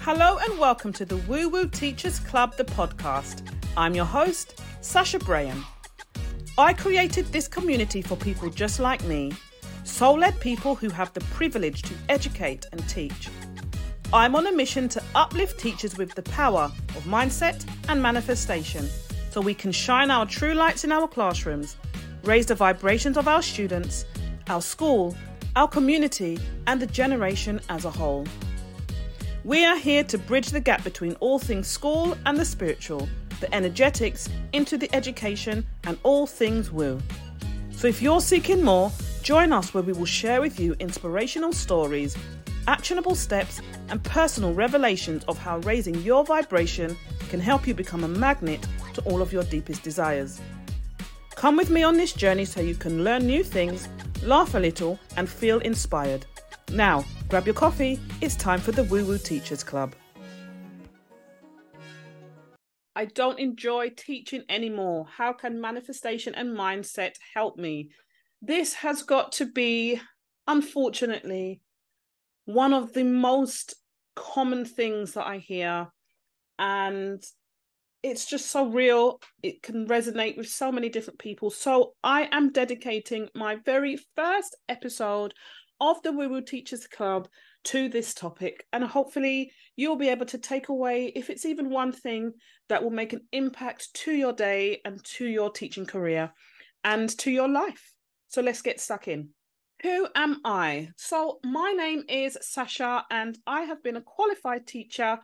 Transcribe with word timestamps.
Hello 0.00 0.38
and 0.38 0.58
welcome 0.58 0.90
to 0.94 1.04
the 1.04 1.18
Woo 1.18 1.50
Woo 1.50 1.68
Teachers 1.68 2.18
Club, 2.18 2.56
the 2.56 2.64
podcast. 2.64 3.46
I'm 3.76 3.94
your 3.94 4.06
host, 4.06 4.60
Sasha 4.80 5.18
Braham. 5.18 5.66
I 6.56 6.72
created 6.72 7.26
this 7.26 7.46
community 7.46 8.00
for 8.00 8.16
people 8.16 8.48
just 8.48 8.80
like 8.80 9.04
me, 9.04 9.32
soul 9.84 10.18
led 10.18 10.40
people 10.40 10.74
who 10.74 10.88
have 10.88 11.12
the 11.12 11.20
privilege 11.20 11.82
to 11.82 11.94
educate 12.08 12.64
and 12.72 12.88
teach. 12.88 13.28
I'm 14.10 14.34
on 14.34 14.46
a 14.46 14.52
mission 14.52 14.88
to 14.88 15.02
uplift 15.14 15.60
teachers 15.60 15.98
with 15.98 16.14
the 16.14 16.22
power 16.22 16.72
of 16.96 17.04
mindset 17.04 17.68
and 17.90 18.00
manifestation 18.00 18.88
so 19.30 19.42
we 19.42 19.52
can 19.52 19.72
shine 19.72 20.10
our 20.10 20.24
true 20.24 20.54
lights 20.54 20.84
in 20.84 20.92
our 20.92 21.06
classrooms, 21.06 21.76
raise 22.24 22.46
the 22.46 22.54
vibrations 22.54 23.18
of 23.18 23.28
our 23.28 23.42
students, 23.42 24.06
our 24.48 24.62
school, 24.62 25.14
our 25.58 25.66
community, 25.66 26.38
and 26.68 26.80
the 26.80 26.86
generation 26.86 27.60
as 27.68 27.84
a 27.84 27.90
whole. 27.90 28.24
We 29.42 29.64
are 29.64 29.76
here 29.76 30.04
to 30.04 30.16
bridge 30.16 30.50
the 30.50 30.60
gap 30.60 30.84
between 30.84 31.14
all 31.14 31.40
things 31.40 31.66
school 31.66 32.16
and 32.26 32.38
the 32.38 32.44
spiritual, 32.44 33.08
the 33.40 33.52
energetics 33.52 34.28
into 34.52 34.78
the 34.78 34.88
education, 34.94 35.66
and 35.82 35.98
all 36.04 36.28
things 36.28 36.70
woo. 36.70 37.00
So 37.72 37.88
if 37.88 38.00
you're 38.00 38.20
seeking 38.20 38.62
more, 38.62 38.92
join 39.22 39.52
us 39.52 39.74
where 39.74 39.82
we 39.82 39.92
will 39.92 40.04
share 40.04 40.40
with 40.40 40.60
you 40.60 40.76
inspirational 40.78 41.52
stories, 41.52 42.16
actionable 42.68 43.16
steps, 43.16 43.60
and 43.88 44.00
personal 44.04 44.54
revelations 44.54 45.24
of 45.24 45.38
how 45.38 45.58
raising 45.58 45.96
your 46.02 46.24
vibration 46.24 46.96
can 47.30 47.40
help 47.40 47.66
you 47.66 47.74
become 47.74 48.04
a 48.04 48.08
magnet 48.08 48.64
to 48.94 49.02
all 49.02 49.20
of 49.20 49.32
your 49.32 49.42
deepest 49.42 49.82
desires. 49.82 50.40
Come 51.34 51.56
with 51.56 51.70
me 51.70 51.82
on 51.82 51.96
this 51.96 52.12
journey 52.12 52.44
so 52.44 52.60
you 52.60 52.76
can 52.76 53.02
learn 53.02 53.26
new 53.26 53.42
things, 53.42 53.88
laugh 54.22 54.54
a 54.54 54.58
little, 54.58 54.98
and 55.16 55.28
feel 55.28 55.58
inspired. 55.60 56.26
Now, 56.72 57.04
grab 57.28 57.46
your 57.46 57.54
coffee. 57.54 57.98
It's 58.20 58.36
time 58.36 58.60
for 58.60 58.72
the 58.72 58.84
Woo 58.84 59.04
Woo 59.04 59.18
Teachers 59.18 59.62
Club. 59.64 59.94
I 62.94 63.04
don't 63.04 63.38
enjoy 63.38 63.90
teaching 63.90 64.42
anymore. 64.48 65.06
How 65.16 65.32
can 65.32 65.60
manifestation 65.60 66.34
and 66.34 66.56
mindset 66.56 67.12
help 67.32 67.56
me? 67.56 67.90
This 68.42 68.74
has 68.74 69.02
got 69.02 69.32
to 69.32 69.46
be, 69.46 70.00
unfortunately, 70.46 71.60
one 72.44 72.74
of 72.74 72.94
the 72.94 73.04
most 73.04 73.76
common 74.16 74.64
things 74.64 75.12
that 75.12 75.26
I 75.26 75.38
hear. 75.38 75.88
And 76.58 77.22
it's 78.02 78.26
just 78.26 78.50
so 78.50 78.68
real. 78.68 79.20
It 79.42 79.62
can 79.62 79.86
resonate 79.86 80.36
with 80.36 80.48
so 80.48 80.70
many 80.70 80.88
different 80.88 81.18
people. 81.18 81.50
So 81.50 81.94
I 82.02 82.28
am 82.32 82.52
dedicating 82.52 83.28
my 83.34 83.56
very 83.64 83.98
first 84.16 84.56
episode 84.68 85.34
of 85.80 86.02
the 86.02 86.12
Woo 86.12 86.28
Woo 86.28 86.40
Teachers 86.40 86.86
Club 86.86 87.28
to 87.64 87.88
this 87.88 88.14
topic. 88.14 88.66
And 88.72 88.84
hopefully, 88.84 89.52
you'll 89.76 89.96
be 89.96 90.08
able 90.08 90.26
to 90.26 90.38
take 90.38 90.68
away, 90.68 91.12
if 91.14 91.30
it's 91.30 91.44
even 91.44 91.70
one 91.70 91.92
thing, 91.92 92.32
that 92.68 92.82
will 92.82 92.90
make 92.90 93.12
an 93.12 93.26
impact 93.32 93.92
to 93.94 94.12
your 94.12 94.32
day 94.32 94.80
and 94.84 95.02
to 95.04 95.26
your 95.26 95.50
teaching 95.50 95.86
career 95.86 96.32
and 96.84 97.08
to 97.18 97.30
your 97.30 97.48
life. 97.48 97.92
So 98.28 98.42
let's 98.42 98.62
get 98.62 98.80
stuck 98.80 99.08
in. 99.08 99.30
Who 99.82 100.08
am 100.14 100.40
I? 100.44 100.90
So, 100.96 101.38
my 101.44 101.70
name 101.70 102.02
is 102.08 102.36
Sasha, 102.40 103.04
and 103.12 103.38
I 103.46 103.62
have 103.62 103.80
been 103.82 103.96
a 103.96 104.02
qualified 104.02 104.66
teacher 104.66 105.20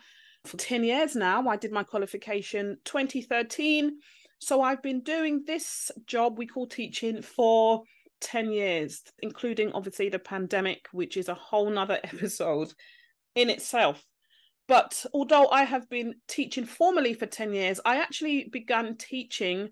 for 0.47 0.56
10 0.56 0.84
years 0.84 1.17
now. 1.17 1.48
I 1.48 1.56
did 1.56 1.73
my 1.73 1.83
qualification 1.83 2.78
2013. 2.84 3.98
So, 4.39 4.61
I've 4.62 4.83
been 4.83 5.01
doing 5.03 5.45
this 5.47 5.91
job 6.06 6.39
we 6.39 6.47
call 6.47 6.67
teaching 6.67 7.23
for 7.23 7.83
10 8.20 8.51
years, 8.51 9.03
including 9.23 9.73
obviously 9.73 10.09
the 10.09 10.19
pandemic, 10.19 10.86
which 10.92 11.17
is 11.17 11.28
a 11.28 11.34
whole 11.34 11.70
nother 11.70 12.01
episode 12.05 12.73
in 13.34 13.51
itself. 13.51 14.05
But 14.67 15.05
although 15.12 15.48
I 15.48 15.64
have 15.64 15.89
been 15.91 16.14
teaching 16.27 16.64
formally 16.64 17.14
for 17.14 17.27
10 17.27 17.53
years, 17.53 17.81
I 17.84 17.97
actually 17.97 18.48
began 18.51 18.97
teaching. 18.97 19.70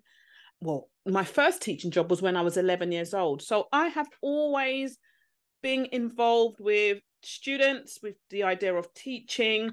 Well, 0.61 0.89
my 1.05 1.23
first 1.23 1.61
teaching 1.61 1.91
job 1.91 2.09
was 2.09 2.21
when 2.21 2.37
I 2.37 2.41
was 2.41 2.57
11 2.57 2.91
years 2.91 3.13
old. 3.13 3.41
So 3.41 3.67
I 3.73 3.87
have 3.87 4.07
always 4.21 4.97
been 5.61 5.87
involved 5.91 6.57
with 6.59 7.01
students, 7.23 7.99
with 8.03 8.15
the 8.29 8.43
idea 8.43 8.75
of 8.75 8.93
teaching 8.93 9.71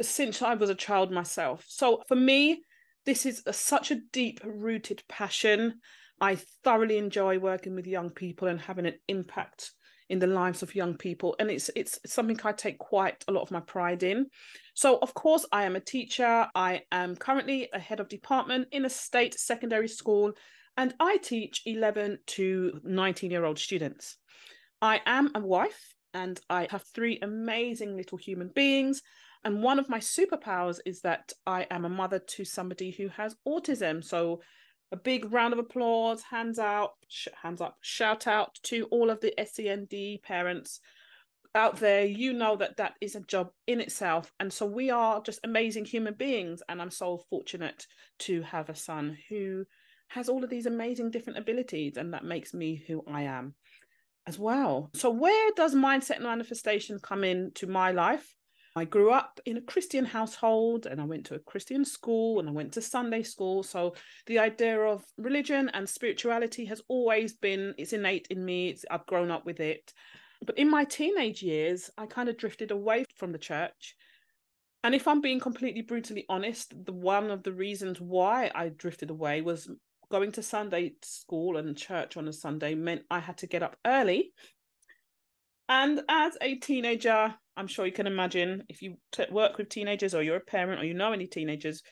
since 0.00 0.42
I 0.42 0.54
was 0.54 0.70
a 0.70 0.74
child 0.74 1.10
myself. 1.10 1.64
So 1.68 2.02
for 2.08 2.16
me, 2.16 2.62
this 3.06 3.26
is 3.26 3.42
a, 3.46 3.52
such 3.52 3.90
a 3.90 4.00
deep 4.12 4.40
rooted 4.44 5.02
passion 5.08 5.80
I 6.20 6.36
thoroughly 6.64 6.98
enjoy 6.98 7.38
working 7.38 7.74
with 7.74 7.86
young 7.86 8.10
people 8.10 8.48
and 8.48 8.60
having 8.60 8.86
an 8.86 8.98
impact 9.08 9.72
in 10.10 10.18
the 10.18 10.26
lives 10.26 10.62
of 10.62 10.74
young 10.74 10.96
people 10.96 11.36
and 11.38 11.50
it's 11.50 11.70
it's 11.76 11.98
something 12.04 12.38
I 12.42 12.52
take 12.52 12.78
quite 12.78 13.24
a 13.28 13.32
lot 13.32 13.42
of 13.42 13.52
my 13.52 13.60
pride 13.60 14.02
in. 14.02 14.26
So 14.74 14.98
of 15.00 15.14
course 15.14 15.46
I 15.52 15.64
am 15.64 15.76
a 15.76 15.80
teacher. 15.80 16.48
I 16.54 16.82
am 16.90 17.16
currently 17.16 17.68
a 17.72 17.78
head 17.78 18.00
of 18.00 18.08
department 18.08 18.68
in 18.72 18.84
a 18.84 18.90
state 18.90 19.38
secondary 19.38 19.88
school 19.88 20.32
and 20.76 20.94
I 21.00 21.18
teach 21.18 21.62
11 21.64 22.18
to 22.26 22.80
19 22.84 23.30
year 23.30 23.44
old 23.44 23.58
students. 23.58 24.16
I 24.82 25.00
am 25.06 25.30
a 25.34 25.40
wife 25.40 25.94
and 26.12 26.38
I 26.50 26.66
have 26.70 26.82
three 26.82 27.18
amazing 27.22 27.96
little 27.96 28.18
human 28.18 28.48
beings 28.48 29.00
and 29.44 29.62
one 29.62 29.78
of 29.78 29.88
my 29.88 29.98
superpowers 29.98 30.80
is 30.84 31.00
that 31.02 31.32
I 31.46 31.66
am 31.70 31.84
a 31.84 31.90
mother 31.90 32.18
to 32.18 32.44
somebody 32.44 32.90
who 32.90 33.08
has 33.08 33.36
autism. 33.46 34.04
So 34.04 34.40
a 34.92 34.96
big 34.96 35.32
round 35.32 35.52
of 35.52 35.58
applause, 35.58 36.22
hands 36.22 36.58
out, 36.58 36.92
sh- 37.08 37.28
hands 37.42 37.60
up, 37.60 37.78
shout 37.80 38.26
out 38.26 38.58
to 38.64 38.84
all 38.90 39.08
of 39.08 39.20
the 39.20 39.32
SEND 39.42 39.94
parents 40.22 40.80
out 41.54 41.78
there. 41.78 42.04
You 42.04 42.32
know 42.32 42.56
that 42.56 42.76
that 42.76 42.94
is 43.00 43.14
a 43.14 43.20
job 43.20 43.50
in 43.66 43.80
itself, 43.80 44.32
and 44.40 44.52
so 44.52 44.66
we 44.66 44.90
are 44.90 45.22
just 45.22 45.40
amazing 45.44 45.84
human 45.84 46.14
beings. 46.14 46.62
And 46.68 46.82
I'm 46.82 46.90
so 46.90 47.22
fortunate 47.30 47.86
to 48.20 48.42
have 48.42 48.68
a 48.68 48.74
son 48.74 49.16
who 49.28 49.64
has 50.08 50.28
all 50.28 50.42
of 50.42 50.50
these 50.50 50.66
amazing 50.66 51.12
different 51.12 51.38
abilities, 51.38 51.96
and 51.96 52.12
that 52.12 52.24
makes 52.24 52.52
me 52.52 52.82
who 52.86 53.02
I 53.06 53.22
am 53.22 53.54
as 54.26 54.38
well. 54.38 54.90
So, 54.94 55.10
where 55.10 55.52
does 55.56 55.74
mindset 55.74 56.16
and 56.16 56.24
manifestation 56.24 56.98
come 57.00 57.24
into 57.24 57.66
my 57.66 57.92
life? 57.92 58.34
I 58.76 58.84
grew 58.84 59.10
up 59.10 59.40
in 59.46 59.56
a 59.56 59.62
Christian 59.62 60.04
household 60.04 60.86
and 60.86 61.00
I 61.00 61.04
went 61.04 61.26
to 61.26 61.34
a 61.34 61.40
Christian 61.40 61.84
school 61.84 62.38
and 62.38 62.48
I 62.48 62.52
went 62.52 62.72
to 62.74 62.80
Sunday 62.80 63.24
school. 63.24 63.62
So 63.64 63.94
the 64.26 64.38
idea 64.38 64.78
of 64.80 65.04
religion 65.18 65.70
and 65.74 65.88
spirituality 65.88 66.64
has 66.66 66.80
always 66.86 67.32
been, 67.32 67.74
it's 67.78 67.92
innate 67.92 68.28
in 68.30 68.44
me. 68.44 68.68
It's, 68.68 68.84
I've 68.88 69.06
grown 69.06 69.30
up 69.30 69.44
with 69.44 69.58
it. 69.58 69.92
But 70.46 70.56
in 70.56 70.70
my 70.70 70.84
teenage 70.84 71.42
years, 71.42 71.90
I 71.98 72.06
kind 72.06 72.28
of 72.28 72.36
drifted 72.36 72.70
away 72.70 73.04
from 73.16 73.32
the 73.32 73.38
church. 73.38 73.96
And 74.84 74.94
if 74.94 75.06
I'm 75.08 75.20
being 75.20 75.40
completely 75.40 75.82
brutally 75.82 76.24
honest, 76.28 76.72
the 76.86 76.92
one 76.92 77.30
of 77.30 77.42
the 77.42 77.52
reasons 77.52 78.00
why 78.00 78.50
I 78.54 78.68
drifted 78.68 79.10
away 79.10 79.42
was 79.42 79.68
going 80.10 80.32
to 80.32 80.42
Sunday 80.42 80.94
school 81.02 81.56
and 81.56 81.76
church 81.76 82.16
on 82.16 82.28
a 82.28 82.32
Sunday 82.32 82.74
meant 82.74 83.02
I 83.10 83.18
had 83.18 83.38
to 83.38 83.46
get 83.46 83.62
up 83.62 83.76
early. 83.84 84.32
And 85.68 86.00
as 86.08 86.36
a 86.40 86.54
teenager, 86.56 87.34
I'm 87.56 87.66
sure 87.66 87.86
you 87.86 87.92
can 87.92 88.06
imagine 88.06 88.64
if 88.68 88.82
you 88.82 88.96
t- 89.12 89.24
work 89.30 89.58
with 89.58 89.68
teenagers 89.68 90.14
or 90.14 90.22
you're 90.22 90.36
a 90.36 90.40
parent 90.40 90.80
or 90.80 90.84
you 90.84 90.94
know 90.94 91.12
any 91.12 91.26
teenagers, 91.26 91.82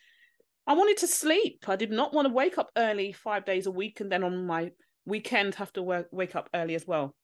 I 0.66 0.74
wanted 0.74 0.98
to 0.98 1.06
sleep. 1.06 1.64
I 1.66 1.76
did 1.76 1.90
not 1.90 2.12
want 2.12 2.28
to 2.28 2.34
wake 2.34 2.58
up 2.58 2.70
early 2.76 3.12
five 3.12 3.44
days 3.44 3.66
a 3.66 3.70
week 3.70 4.00
and 4.00 4.10
then 4.10 4.22
on 4.22 4.46
my 4.46 4.70
weekend 5.06 5.54
have 5.56 5.72
to 5.74 5.82
work, 5.82 6.08
wake 6.12 6.36
up 6.36 6.48
early 6.54 6.74
as 6.74 6.86
well. 6.86 7.14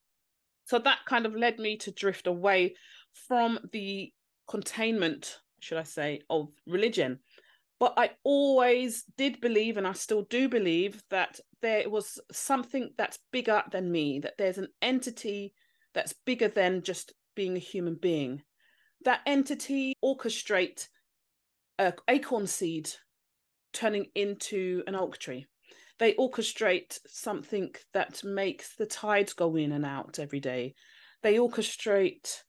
So 0.67 0.79
that 0.79 0.99
kind 1.07 1.27
of 1.27 1.35
led 1.35 1.59
me 1.59 1.77
to 1.79 1.93
drift 1.93 2.27
away 2.27 2.75
from 3.29 3.59
the 3.73 4.11
containment, 4.49 5.39
should 5.61 5.79
I 5.79 5.83
say, 5.83 6.23
of 6.31 6.49
religion. 6.67 7.19
But 7.81 7.95
I 7.97 8.13
always 8.23 9.05
did 9.19 9.41
believe, 9.41 9.77
and 9.77 9.87
I 9.87 9.93
still 9.93 10.23
do 10.31 10.49
believe, 10.49 11.03
that 11.11 11.39
there 11.61 11.89
was 11.91 12.19
something 12.33 12.91
that's 12.97 13.19
bigger 13.33 13.63
than 13.71 13.91
me, 13.91 14.21
that 14.21 14.35
there's 14.39 14.59
an 14.59 14.69
entity 14.81 15.53
that's 15.93 16.15
bigger 16.25 16.49
than 16.49 16.83
just 16.83 17.13
being 17.35 17.57
a 17.57 17.61
human 17.61 17.95
being. 17.95 18.43
That 19.05 19.21
entity 19.27 19.95
orchestrate 20.03 20.89
a 21.79 21.93
acorn 22.09 22.47
seed 22.47 22.91
turning 23.73 24.07
into 24.15 24.83
an 24.87 24.95
oak 24.95 25.19
tree. 25.19 25.47
They 25.99 26.15
orchestrate 26.15 26.99
something 27.07 27.75
that 27.93 28.25
makes 28.25 28.77
the 28.77 28.87
tides 28.87 29.33
go 29.33 29.57
in 29.57 29.73
and 29.73 29.85
out 29.85 30.19
every 30.19 30.41
day. 30.41 30.75
They 31.23 31.37
orchestrate 31.37 32.43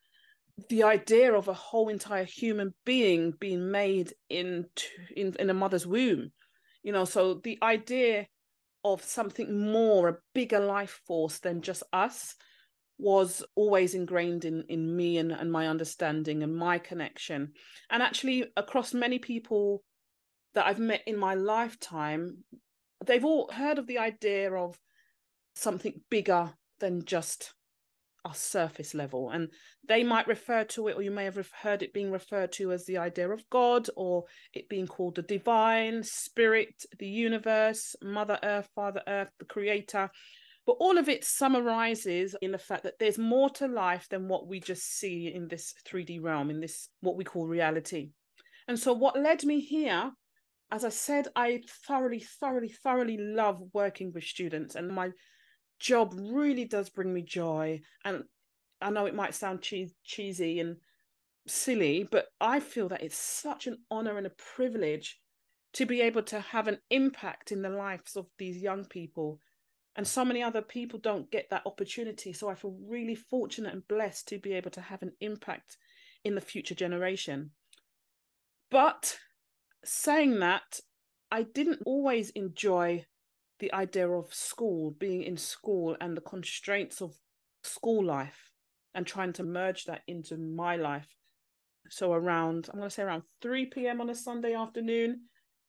the 0.69 0.83
idea 0.83 1.33
of 1.33 1.47
a 1.47 1.53
whole 1.53 1.89
entire 1.89 2.23
human 2.23 2.73
being 2.85 3.31
being 3.39 3.71
made 3.71 4.13
in, 4.29 4.65
in 5.15 5.35
in 5.37 5.49
a 5.49 5.53
mother's 5.53 5.85
womb 5.85 6.31
you 6.81 6.91
know 6.91 7.03
so 7.03 7.35
the 7.43 7.57
idea 7.61 8.25
of 8.83 9.03
something 9.03 9.71
more 9.71 10.07
a 10.07 10.17
bigger 10.33 10.59
life 10.59 11.01
force 11.05 11.39
than 11.39 11.61
just 11.61 11.83
us 11.91 12.35
was 12.97 13.43
always 13.55 13.93
ingrained 13.93 14.45
in 14.45 14.63
in 14.69 14.95
me 14.95 15.17
and, 15.17 15.31
and 15.31 15.51
my 15.51 15.67
understanding 15.67 16.43
and 16.43 16.55
my 16.55 16.77
connection. 16.77 17.51
And 17.89 18.01
actually 18.01 18.45
across 18.55 18.93
many 18.93 19.19
people 19.19 19.83
that 20.53 20.65
i've 20.65 20.79
met 20.79 21.01
in 21.05 21.17
my 21.17 21.33
lifetime 21.33 22.37
they've 23.05 23.25
all 23.25 23.51
heard 23.51 23.77
of 23.77 23.87
the 23.87 23.99
idea 23.99 24.51
of 24.53 24.79
something 25.55 26.01
bigger 26.09 26.53
than 26.79 27.05
just 27.05 27.53
are 28.25 28.33
surface 28.33 28.93
level. 28.93 29.29
And 29.29 29.49
they 29.87 30.03
might 30.03 30.27
refer 30.27 30.63
to 30.63 30.87
it 30.87 30.97
or 30.97 31.01
you 31.03 31.11
may 31.11 31.25
have 31.25 31.37
heard 31.61 31.83
it 31.83 31.93
being 31.93 32.11
referred 32.11 32.51
to 32.53 32.71
as 32.71 32.85
the 32.85 32.97
idea 32.97 33.29
of 33.29 33.47
god 33.51 33.87
or 33.95 34.23
it 34.53 34.67
being 34.67 34.87
called 34.87 35.15
the 35.15 35.21
divine 35.21 36.01
spirit 36.03 36.85
the 36.97 37.07
universe 37.07 37.95
mother 38.01 38.39
earth 38.41 38.67
father 38.73 39.03
earth 39.07 39.29
the 39.37 39.45
creator 39.45 40.09
but 40.65 40.77
all 40.79 40.97
of 40.97 41.09
it 41.09 41.23
summarizes 41.23 42.35
in 42.41 42.51
the 42.51 42.57
fact 42.57 42.83
that 42.83 42.99
there's 42.99 43.17
more 43.17 43.49
to 43.49 43.67
life 43.67 44.07
than 44.09 44.27
what 44.27 44.47
we 44.47 44.59
just 44.59 44.97
see 44.97 45.31
in 45.33 45.47
this 45.47 45.73
3d 45.87 46.21
realm 46.21 46.49
in 46.49 46.59
this 46.59 46.89
what 47.01 47.17
we 47.17 47.23
call 47.23 47.47
reality 47.47 48.09
and 48.67 48.79
so 48.79 48.93
what 48.93 49.19
led 49.19 49.43
me 49.43 49.59
here 49.59 50.11
as 50.71 50.83
i 50.83 50.89
said 50.89 51.27
i 51.35 51.61
thoroughly 51.87 52.19
thoroughly 52.19 52.69
thoroughly 52.69 53.17
love 53.17 53.61
working 53.73 54.11
with 54.13 54.23
students 54.23 54.75
and 54.75 54.89
my 54.89 55.09
job 55.79 56.13
really 56.17 56.65
does 56.65 56.89
bring 56.89 57.13
me 57.13 57.21
joy. 57.21 57.81
And 58.03 58.23
I 58.81 58.89
know 58.89 59.05
it 59.05 59.15
might 59.15 59.35
sound 59.35 59.65
cheesy 60.03 60.59
and 60.59 60.77
silly, 61.47 62.07
but 62.09 62.27
I 62.39 62.59
feel 62.59 62.89
that 62.89 63.03
it's 63.03 63.17
such 63.17 63.67
an 63.67 63.77
honor 63.91 64.17
and 64.17 64.27
a 64.27 64.31
privilege 64.55 65.19
to 65.73 65.85
be 65.85 66.01
able 66.01 66.23
to 66.23 66.39
have 66.39 66.67
an 66.67 66.79
impact 66.89 67.51
in 67.51 67.61
the 67.61 67.69
lives 67.69 68.15
of 68.15 68.27
these 68.37 68.57
young 68.57 68.85
people. 68.85 69.39
And 69.95 70.07
so 70.07 70.25
many 70.25 70.43
other 70.43 70.61
people 70.61 70.99
don't 70.99 71.31
get 71.31 71.49
that 71.49 71.65
opportunity. 71.65 72.33
So 72.33 72.49
I 72.49 72.55
feel 72.55 72.75
really 72.87 73.15
fortunate 73.15 73.73
and 73.73 73.87
blessed 73.87 74.27
to 74.29 74.39
be 74.39 74.53
able 74.53 74.71
to 74.71 74.81
have 74.81 75.01
an 75.01 75.13
impact 75.21 75.77
in 76.25 76.35
the 76.35 76.41
future 76.41 76.75
generation. 76.75 77.51
But 78.69 79.17
saying 79.85 80.39
that, 80.39 80.81
I 81.31 81.43
didn't 81.43 81.83
always 81.85 82.29
enjoy 82.31 83.05
the 83.59 83.73
idea 83.73 84.09
of 84.09 84.33
school, 84.33 84.91
being 84.91 85.23
in 85.23 85.37
school, 85.37 85.95
and 86.01 86.17
the 86.17 86.21
constraints 86.21 87.01
of 87.01 87.13
school 87.63 88.03
life 88.03 88.51
and 88.93 89.05
trying 89.05 89.33
to 89.33 89.43
merge 89.43 89.85
that 89.85 90.01
into 90.07 90.37
my 90.37 90.75
life. 90.75 91.07
So, 91.89 92.13
around, 92.13 92.69
I'm 92.71 92.79
going 92.79 92.89
to 92.89 92.93
say 92.93 93.03
around 93.03 93.23
3 93.41 93.67
p.m. 93.67 94.01
on 94.01 94.09
a 94.09 94.15
Sunday 94.15 94.55
afternoon, 94.55 95.21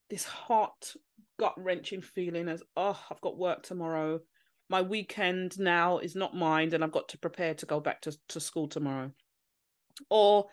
this 0.08 0.24
hot, 0.24 0.94
gut 1.38 1.54
wrenching 1.56 2.00
feeling 2.00 2.48
as, 2.48 2.62
oh, 2.76 2.98
I've 3.10 3.20
got 3.20 3.38
work 3.38 3.62
tomorrow. 3.62 4.20
My 4.68 4.82
weekend 4.82 5.58
now 5.58 5.98
is 5.98 6.16
not 6.16 6.34
mine, 6.34 6.74
and 6.74 6.82
I've 6.82 6.92
got 6.92 7.08
to 7.10 7.18
prepare 7.18 7.54
to 7.54 7.66
go 7.66 7.80
back 7.80 8.00
to, 8.02 8.16
to 8.28 8.40
school 8.40 8.68
tomorrow. 8.68 9.12
Or 10.10 10.46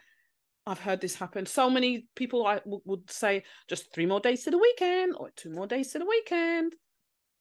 I've 0.65 0.79
heard 0.79 1.01
this 1.01 1.15
happen. 1.15 1.45
So 1.45 1.69
many 1.69 2.07
people 2.15 2.45
I 2.45 2.59
w- 2.59 2.81
would 2.85 3.09
say 3.09 3.43
just 3.67 3.93
three 3.93 4.05
more 4.05 4.19
days 4.19 4.43
to 4.43 4.51
the 4.51 4.57
weekend 4.57 5.13
or 5.17 5.31
two 5.35 5.49
more 5.49 5.67
days 5.67 5.91
to 5.91 5.99
the 5.99 6.05
weekend. 6.05 6.75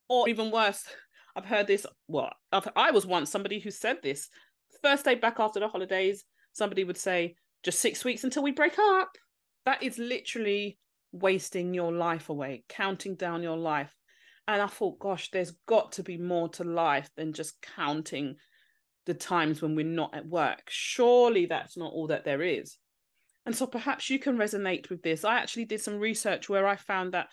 Or 0.08 0.28
even 0.28 0.50
worse, 0.50 0.84
I've 1.36 1.44
heard 1.44 1.66
this. 1.66 1.86
Well, 2.08 2.32
I've, 2.50 2.68
I 2.74 2.90
was 2.90 3.06
once 3.06 3.30
somebody 3.30 3.60
who 3.60 3.70
said 3.70 3.98
this. 4.02 4.28
First 4.82 5.04
day 5.04 5.14
back 5.14 5.38
after 5.38 5.60
the 5.60 5.68
holidays, 5.68 6.24
somebody 6.52 6.84
would 6.84 6.96
say, 6.96 7.36
just 7.62 7.78
six 7.78 8.04
weeks 8.04 8.24
until 8.24 8.42
we 8.42 8.50
break 8.50 8.76
up. 8.78 9.16
That 9.64 9.82
is 9.82 9.98
literally 9.98 10.78
wasting 11.12 11.74
your 11.74 11.92
life 11.92 12.28
away, 12.28 12.64
counting 12.68 13.14
down 13.14 13.42
your 13.42 13.56
life. 13.56 13.94
And 14.48 14.60
I 14.60 14.66
thought, 14.66 14.98
gosh, 14.98 15.30
there's 15.30 15.52
got 15.66 15.92
to 15.92 16.02
be 16.02 16.18
more 16.18 16.48
to 16.50 16.64
life 16.64 17.08
than 17.16 17.32
just 17.32 17.62
counting 17.76 18.36
the 19.06 19.14
times 19.14 19.62
when 19.62 19.74
we're 19.74 19.84
not 19.84 20.14
at 20.14 20.26
work. 20.26 20.62
Surely 20.68 21.46
that's 21.46 21.76
not 21.76 21.92
all 21.92 22.08
that 22.08 22.24
there 22.24 22.42
is. 22.42 22.76
And 23.44 23.54
so 23.54 23.66
perhaps 23.66 24.08
you 24.08 24.18
can 24.18 24.36
resonate 24.36 24.88
with 24.88 25.02
this. 25.02 25.24
I 25.24 25.38
actually 25.38 25.64
did 25.64 25.80
some 25.80 25.98
research 25.98 26.48
where 26.48 26.66
I 26.66 26.76
found 26.76 27.14
that 27.14 27.28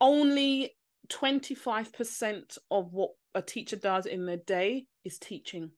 only 0.00 0.74
25% 1.08 2.58
of 2.70 2.92
what 2.92 3.10
a 3.34 3.42
teacher 3.42 3.76
does 3.76 4.06
in 4.06 4.26
their 4.26 4.36
day 4.36 4.86
is 5.04 5.18
teaching. 5.18 5.70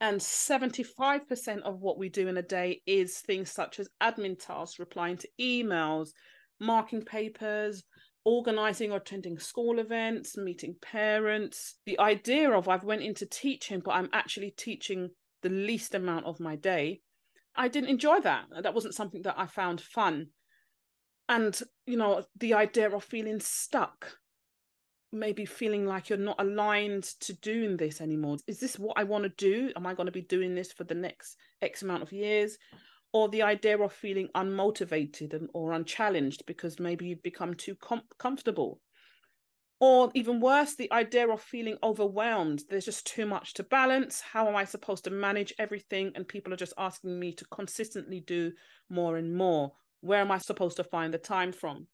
And 0.00 0.18
75% 0.18 1.62
of 1.62 1.78
what 1.78 1.96
we 1.96 2.08
do 2.08 2.26
in 2.26 2.36
a 2.36 2.42
day 2.42 2.82
is 2.86 3.18
things 3.18 3.52
such 3.52 3.78
as 3.78 3.88
admin 4.02 4.36
tasks, 4.36 4.80
replying 4.80 5.16
to 5.18 5.28
emails, 5.40 6.08
marking 6.62 7.02
papers, 7.02 7.84
organizing 8.24 8.92
or 8.92 8.96
attending 8.96 9.38
school 9.38 9.78
events, 9.78 10.36
meeting 10.36 10.76
parents. 10.80 11.74
The 11.86 11.98
idea 11.98 12.50
of 12.50 12.68
I've 12.68 12.84
went 12.84 13.02
into 13.02 13.26
teaching, 13.26 13.80
but 13.80 13.92
I'm 13.92 14.10
actually 14.12 14.52
teaching 14.56 15.10
the 15.42 15.50
least 15.50 15.94
amount 15.94 16.26
of 16.26 16.40
my 16.40 16.56
day. 16.56 17.00
I 17.56 17.68
didn't 17.68 17.90
enjoy 17.90 18.20
that. 18.20 18.44
That 18.62 18.74
wasn't 18.74 18.94
something 18.94 19.22
that 19.22 19.38
I 19.38 19.46
found 19.46 19.80
fun. 19.80 20.28
And, 21.28 21.60
you 21.86 21.96
know, 21.96 22.24
the 22.38 22.54
idea 22.54 22.90
of 22.90 23.04
feeling 23.04 23.40
stuck 23.40 24.18
maybe 25.12 25.44
feeling 25.44 25.86
like 25.86 26.08
you're 26.08 26.18
not 26.18 26.40
aligned 26.40 27.04
to 27.20 27.34
doing 27.34 27.76
this 27.76 28.00
anymore. 28.00 28.38
Is 28.46 28.58
this 28.58 28.78
what 28.78 28.98
I 28.98 29.04
want 29.04 29.24
to 29.24 29.28
do? 29.30 29.70
Am 29.76 29.86
I 29.86 29.94
going 29.94 30.06
to 30.06 30.12
be 30.12 30.22
doing 30.22 30.54
this 30.54 30.72
for 30.72 30.84
the 30.84 30.94
next 30.94 31.36
X 31.60 31.82
amount 31.82 32.02
of 32.02 32.12
years? 32.12 32.56
Or 33.12 33.28
the 33.28 33.42
idea 33.42 33.78
of 33.78 33.92
feeling 33.92 34.28
unmotivated 34.34 35.34
and, 35.34 35.48
or 35.52 35.72
unchallenged 35.72 36.46
because 36.46 36.80
maybe 36.80 37.06
you've 37.06 37.22
become 37.22 37.54
too 37.54 37.74
com- 37.74 38.08
comfortable. 38.18 38.80
Or 39.80 40.10
even 40.14 40.40
worse, 40.40 40.76
the 40.76 40.90
idea 40.92 41.28
of 41.28 41.42
feeling 41.42 41.76
overwhelmed. 41.82 42.62
There's 42.70 42.84
just 42.84 43.06
too 43.06 43.26
much 43.26 43.54
to 43.54 43.64
balance. 43.64 44.20
How 44.20 44.48
am 44.48 44.56
I 44.56 44.64
supposed 44.64 45.04
to 45.04 45.10
manage 45.10 45.52
everything? 45.58 46.12
And 46.14 46.26
people 46.26 46.52
are 46.52 46.56
just 46.56 46.72
asking 46.78 47.18
me 47.18 47.32
to 47.32 47.44
consistently 47.46 48.20
do 48.20 48.52
more 48.88 49.16
and 49.16 49.34
more. 49.34 49.72
Where 50.00 50.20
am 50.20 50.30
I 50.30 50.38
supposed 50.38 50.76
to 50.76 50.84
find 50.84 51.12
the 51.12 51.18
time 51.18 51.52
from? 51.52 51.88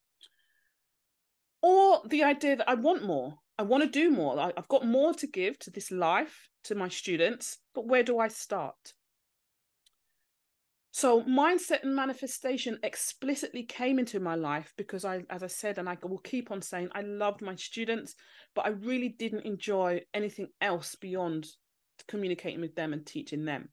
or 1.62 2.03
the 2.06 2.23
idea 2.23 2.56
that 2.56 2.69
I 2.69 2.75
want 2.75 3.05
more. 3.05 3.38
I 3.59 3.62
want 3.62 3.82
to 3.82 3.91
do 3.91 4.11
more. 4.11 4.38
I've 4.38 4.69
got 4.69 4.87
more 4.87 5.12
to 5.15 5.26
give 5.26 5.59
to 5.61 5.70
this 5.70 5.91
life, 5.91 6.49
to 6.65 6.75
my 6.75 6.88
students, 6.88 7.59
but 7.75 7.87
where 7.87 8.03
do 8.03 8.19
I 8.19 8.29
start? 8.29 8.94
So 10.90 11.23
mindset 11.23 11.82
and 11.82 11.94
manifestation 11.94 12.79
explicitly 12.82 13.62
came 13.62 13.99
into 13.99 14.20
my 14.20 14.35
life 14.35 14.73
because 14.76 15.05
I, 15.05 15.25
as 15.31 15.43
I 15.43 15.46
said, 15.46 15.79
and 15.79 15.88
I 15.88 15.96
will 16.02 16.19
keep 16.19 16.50
on 16.50 16.62
saying, 16.62 16.88
I 16.93 17.02
loved 17.02 17.43
my 17.43 17.55
students, 17.56 18.14
but 18.55 18.64
I 18.67 18.70
really 18.70 19.11
didn't 19.11 19.44
enjoy 19.44 20.00
anything 20.14 20.49
else 20.61 20.94
beyond 20.94 21.46
communicating 22.08 22.61
with 22.61 22.75
them 22.75 22.93
and 22.93 23.05
teaching 23.05 23.44
them. 23.44 23.69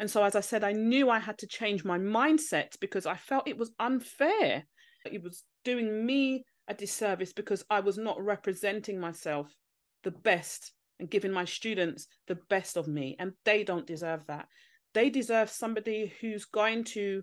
And 0.00 0.10
so, 0.10 0.24
as 0.24 0.34
I 0.34 0.40
said, 0.40 0.64
I 0.64 0.72
knew 0.72 1.10
I 1.10 1.18
had 1.18 1.38
to 1.38 1.46
change 1.46 1.84
my 1.84 1.98
mindset 1.98 2.78
because 2.80 3.06
I 3.06 3.16
felt 3.16 3.46
it 3.46 3.58
was 3.58 3.72
unfair. 3.78 4.64
It 5.04 5.22
was 5.22 5.44
doing 5.64 6.06
me 6.06 6.44
a 6.68 6.74
disservice 6.74 7.32
because 7.32 7.64
I 7.68 7.80
was 7.80 7.98
not 7.98 8.20
representing 8.20 8.98
myself 8.98 9.54
the 10.02 10.10
best 10.10 10.72
and 10.98 11.10
giving 11.10 11.32
my 11.32 11.44
students 11.44 12.06
the 12.28 12.38
best 12.48 12.76
of 12.76 12.88
me. 12.88 13.16
And 13.18 13.32
they 13.44 13.62
don't 13.62 13.86
deserve 13.86 14.26
that. 14.28 14.48
They 14.94 15.10
deserve 15.10 15.50
somebody 15.50 16.12
who's 16.20 16.44
going 16.44 16.84
to 16.84 17.22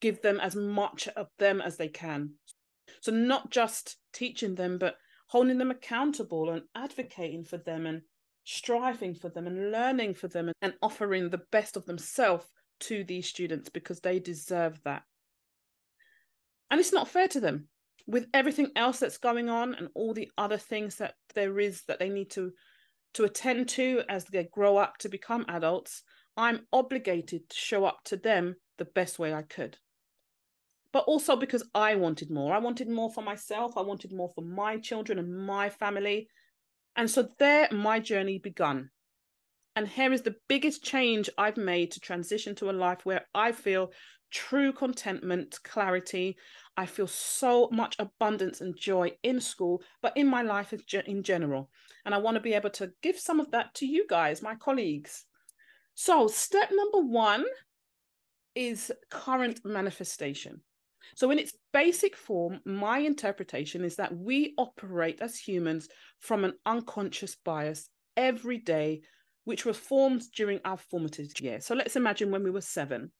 give 0.00 0.22
them 0.22 0.40
as 0.40 0.56
much 0.56 1.08
of 1.08 1.28
them 1.38 1.60
as 1.60 1.76
they 1.76 1.88
can. 1.88 2.34
So, 3.00 3.12
not 3.12 3.50
just 3.50 3.96
teaching 4.12 4.54
them, 4.54 4.78
but 4.78 4.96
holding 5.28 5.58
them 5.58 5.70
accountable 5.70 6.50
and 6.50 6.62
advocating 6.74 7.44
for 7.44 7.58
them 7.58 7.86
and 7.86 8.02
striving 8.44 9.14
for 9.14 9.28
them 9.28 9.46
and 9.46 9.70
learning 9.70 10.14
for 10.14 10.28
them 10.28 10.50
and 10.62 10.72
offering 10.82 11.28
the 11.28 11.42
best 11.52 11.76
of 11.76 11.84
themselves 11.84 12.46
to 12.80 13.04
these 13.04 13.28
students 13.28 13.68
because 13.68 14.00
they 14.00 14.18
deserve 14.18 14.80
that. 14.84 15.02
And 16.70 16.80
it's 16.80 16.92
not 16.92 17.08
fair 17.08 17.28
to 17.28 17.40
them 17.40 17.68
with 18.06 18.26
everything 18.32 18.70
else 18.74 18.98
that's 18.98 19.18
going 19.18 19.50
on 19.50 19.74
and 19.74 19.88
all 19.94 20.14
the 20.14 20.30
other 20.38 20.56
things 20.56 20.96
that 20.96 21.14
there 21.34 21.60
is 21.60 21.82
that 21.88 21.98
they 21.98 22.08
need 22.08 22.30
to 22.30 22.52
to 23.14 23.24
attend 23.24 23.68
to 23.68 24.02
as 24.08 24.24
they 24.24 24.44
grow 24.52 24.76
up 24.76 24.96
to 24.98 25.08
become 25.08 25.44
adults 25.48 26.02
i'm 26.38 26.66
obligated 26.72 27.46
to 27.50 27.56
show 27.56 27.84
up 27.84 27.98
to 28.04 28.16
them 28.16 28.56
the 28.78 28.86
best 28.86 29.18
way 29.18 29.34
i 29.34 29.42
could 29.42 29.76
but 30.92 31.04
also 31.04 31.36
because 31.36 31.62
i 31.74 31.94
wanted 31.94 32.30
more 32.30 32.54
i 32.54 32.58
wanted 32.58 32.88
more 32.88 33.10
for 33.10 33.22
myself 33.22 33.76
i 33.76 33.82
wanted 33.82 34.12
more 34.12 34.30
for 34.34 34.42
my 34.42 34.78
children 34.78 35.18
and 35.18 35.36
my 35.36 35.68
family 35.68 36.26
and 36.96 37.10
so 37.10 37.28
there 37.38 37.68
my 37.70 38.00
journey 38.00 38.38
begun 38.38 38.88
and 39.78 39.86
here 39.86 40.12
is 40.12 40.22
the 40.22 40.34
biggest 40.48 40.82
change 40.82 41.30
I've 41.38 41.56
made 41.56 41.92
to 41.92 42.00
transition 42.00 42.56
to 42.56 42.68
a 42.68 42.72
life 42.72 43.06
where 43.06 43.26
I 43.32 43.52
feel 43.52 43.92
true 44.32 44.72
contentment, 44.72 45.56
clarity. 45.62 46.36
I 46.76 46.86
feel 46.86 47.06
so 47.06 47.68
much 47.70 47.94
abundance 48.00 48.60
and 48.60 48.76
joy 48.76 49.12
in 49.22 49.40
school, 49.40 49.80
but 50.02 50.16
in 50.16 50.26
my 50.26 50.42
life 50.42 50.74
in 51.06 51.22
general. 51.22 51.70
And 52.04 52.12
I 52.12 52.18
want 52.18 52.34
to 52.34 52.40
be 52.40 52.54
able 52.54 52.70
to 52.70 52.90
give 53.02 53.20
some 53.20 53.38
of 53.38 53.52
that 53.52 53.72
to 53.74 53.86
you 53.86 54.04
guys, 54.08 54.42
my 54.42 54.56
colleagues. 54.56 55.26
So, 56.00 56.28
step 56.28 56.70
number 56.70 57.00
one 57.00 57.44
is 58.54 58.92
current 59.10 59.58
manifestation. 59.64 60.62
So, 61.16 61.32
in 61.32 61.40
its 61.40 61.54
basic 61.72 62.14
form, 62.14 62.60
my 62.64 63.00
interpretation 63.00 63.84
is 63.84 63.96
that 63.96 64.16
we 64.16 64.54
operate 64.58 65.20
as 65.20 65.36
humans 65.36 65.88
from 66.20 66.44
an 66.44 66.52
unconscious 66.64 67.34
bias 67.44 67.90
every 68.16 68.58
day, 68.58 69.00
which 69.42 69.64
was 69.64 69.76
formed 69.76 70.22
during 70.36 70.60
our 70.64 70.76
formative 70.76 71.32
years. 71.40 71.66
So, 71.66 71.74
let's 71.74 71.96
imagine 71.96 72.30
when 72.30 72.44
we 72.44 72.52
were 72.52 72.60
seven. 72.60 73.10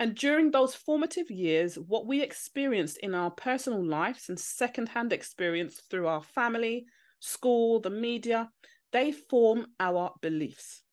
And 0.00 0.14
during 0.14 0.50
those 0.50 0.74
formative 0.74 1.30
years, 1.30 1.74
what 1.74 2.06
we 2.06 2.22
experienced 2.22 2.96
in 3.02 3.14
our 3.14 3.32
personal 3.32 3.84
lives 3.84 4.30
and 4.30 4.40
secondhand 4.40 5.12
experience 5.12 5.82
through 5.90 6.06
our 6.06 6.22
family, 6.22 6.86
school, 7.20 7.80
the 7.80 7.90
media, 7.90 8.48
they 8.92 9.12
form 9.12 9.66
our 9.78 10.14
beliefs. 10.22 10.83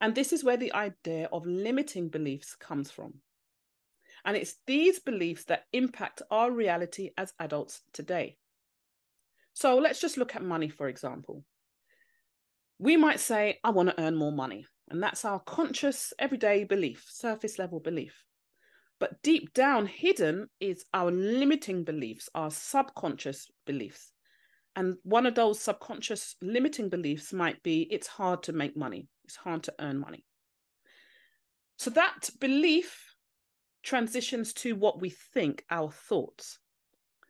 And 0.00 0.14
this 0.14 0.32
is 0.32 0.42
where 0.42 0.56
the 0.56 0.72
idea 0.72 1.28
of 1.32 1.46
limiting 1.46 2.08
beliefs 2.08 2.56
comes 2.56 2.90
from. 2.90 3.14
And 4.24 4.36
it's 4.36 4.56
these 4.66 4.98
beliefs 4.98 5.44
that 5.44 5.64
impact 5.72 6.22
our 6.30 6.50
reality 6.50 7.10
as 7.16 7.32
adults 7.38 7.82
today. 7.92 8.36
So 9.52 9.76
let's 9.76 10.00
just 10.00 10.16
look 10.16 10.36
at 10.36 10.42
money, 10.42 10.68
for 10.68 10.88
example. 10.88 11.44
We 12.78 12.96
might 12.96 13.20
say, 13.20 13.58
I 13.62 13.70
want 13.70 13.90
to 13.90 14.00
earn 14.00 14.16
more 14.16 14.32
money. 14.32 14.66
And 14.88 15.02
that's 15.02 15.24
our 15.24 15.40
conscious, 15.40 16.12
everyday 16.18 16.64
belief, 16.64 17.06
surface 17.08 17.58
level 17.58 17.78
belief. 17.78 18.24
But 18.98 19.22
deep 19.22 19.54
down, 19.54 19.86
hidden 19.86 20.48
is 20.60 20.84
our 20.92 21.10
limiting 21.10 21.84
beliefs, 21.84 22.28
our 22.34 22.50
subconscious 22.50 23.48
beliefs. 23.66 24.12
And 24.76 24.96
one 25.02 25.26
of 25.26 25.34
those 25.34 25.60
subconscious 25.60 26.36
limiting 26.42 26.88
beliefs 26.88 27.32
might 27.32 27.62
be 27.62 27.82
it's 27.90 28.06
hard 28.06 28.42
to 28.44 28.52
make 28.52 28.76
money, 28.76 29.08
it's 29.30 29.36
hard 29.36 29.62
to 29.62 29.74
earn 29.78 30.00
money. 30.00 30.24
So 31.76 31.90
that 31.90 32.30
belief 32.40 33.14
transitions 33.84 34.52
to 34.54 34.74
what 34.74 35.00
we 35.00 35.10
think, 35.10 35.64
our 35.70 35.90
thoughts. 35.90 36.58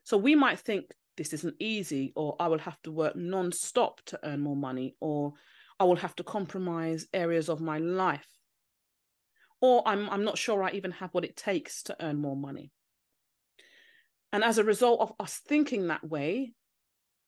So 0.03 0.17
we 0.17 0.35
might 0.35 0.59
think 0.59 0.87
this 1.19 1.35
isn't 1.35 1.57
easy, 1.61 2.13
or 2.17 2.37
I 2.41 2.49
will 2.49 2.59
have 2.61 2.81
to 2.83 2.91
work 2.91 3.17
non-stop 3.17 4.01
to 4.07 4.19
earn 4.25 4.41
more 4.41 4.57
money, 4.57 4.97
or 4.99 5.35
I 5.79 5.85
will 5.85 5.97
have 5.97 6.17
to 6.17 6.25
compromise 6.25 7.07
areas 7.13 7.51
of 7.51 7.61
my 7.61 7.77
life. 7.77 8.27
Or 9.61 9.83
I'm 9.87 10.09
I'm 10.09 10.25
not 10.25 10.39
sure 10.39 10.63
I 10.63 10.71
even 10.71 10.93
have 10.93 11.13
what 11.13 11.27
it 11.27 11.37
takes 11.37 11.83
to 11.85 11.97
earn 12.01 12.17
more 12.17 12.37
money. 12.37 12.73
And 14.33 14.43
as 14.43 14.57
a 14.57 14.65
result 14.65 15.01
of 15.01 15.13
us 15.21 15.39
thinking 15.47 15.89
that 15.89 16.09
way, 16.09 16.55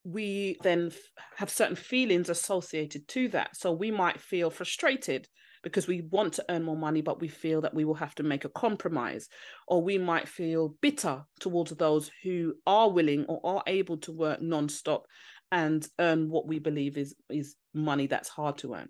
we 0.05 0.57
then 0.63 0.89
f- 0.89 0.99
have 1.37 1.51
certain 1.51 1.77
feelings 1.77 2.29
associated 2.29 3.07
to 3.09 3.29
that. 3.29 3.57
So 3.57 3.73
we 3.73 3.91
might 3.91 4.21
feel 4.21 4.51
frustrated 4.51 5.29
because 5.63 5.87
we 5.87 6.03
want 6.11 6.33
to 6.35 6.45
earn 6.49 6.65
more 6.65 6.77
money, 6.77 7.03
but 7.03 7.21
we 7.21 7.29
feel 7.29 7.61
that 7.61 7.75
we 7.75 7.85
will 7.85 7.95
have 7.95 8.15
to 8.17 8.23
make 8.23 8.45
a 8.45 8.49
compromise. 8.49 9.29
Or 9.69 9.83
we 9.83 9.97
might 9.99 10.29
feel 10.29 10.75
bitter 10.81 11.23
towards 11.39 11.71
those 11.73 12.11
who 12.23 12.55
are 12.67 12.91
willing 12.91 13.25
or 13.27 13.41
are 13.45 13.63
able 13.67 13.99
to 13.99 14.13
work 14.13 14.43
non-stop 14.43 15.07
and 15.53 15.87
earn 16.01 16.31
what 16.31 16.47
we 16.47 16.59
believe 16.59 16.97
is, 16.97 17.15
is 17.31 17.55
money 17.75 18.07
that's 18.07 18.29
hard 18.29 18.59
to 18.59 18.75
earn. 18.75 18.89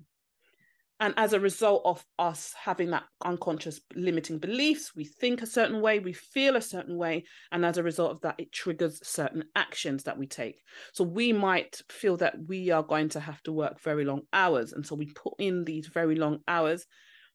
And 1.03 1.15
as 1.17 1.33
a 1.33 1.41
result 1.41 1.83
of 1.85 2.07
us 2.17 2.55
having 2.57 2.91
that 2.91 3.03
unconscious 3.25 3.81
limiting 3.97 4.39
beliefs, 4.39 4.95
we 4.95 5.05
think 5.05 5.43
a 5.43 5.47
certain 5.47 5.81
way, 5.81 5.99
we 5.99 6.13
feel 6.13 6.55
a 6.55 6.63
certain 6.63 6.97
way. 6.97 7.25
And 7.51 7.67
as 7.67 7.77
a 7.77 7.83
result 7.83 8.13
of 8.13 8.21
that, 8.21 8.37
it 8.39 8.53
triggers 8.53 9.05
certain 9.05 9.43
actions 9.57 10.05
that 10.05 10.17
we 10.17 10.29
take. 10.29 10.63
So 10.93 11.03
we 11.03 11.33
might 11.33 11.83
feel 11.91 12.19
that 12.19 12.37
we 12.47 12.71
are 12.71 12.85
going 12.85 13.09
to 13.11 13.21
have 13.21 13.43
to 13.43 13.53
work 13.53 13.83
very 13.83 14.05
long 14.05 14.23
hours. 14.33 14.73
And 14.73 14.87
so 14.87 14.95
we 14.95 15.07
put 15.07 15.35
in 15.41 15.65
these 15.65 15.89
very 15.89 16.15
long 16.15 16.39
hours. 16.47 16.87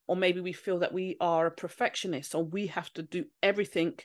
Or 0.07 0.15
maybe 0.15 0.39
we 0.39 0.53
feel 0.53 0.79
that 0.79 0.93
we 0.93 1.17
are 1.19 1.47
a 1.47 1.51
perfectionist, 1.51 2.35
or 2.35 2.45
we 2.45 2.67
have 2.67 2.89
to 2.93 3.03
do 3.03 3.25
everything 3.43 3.95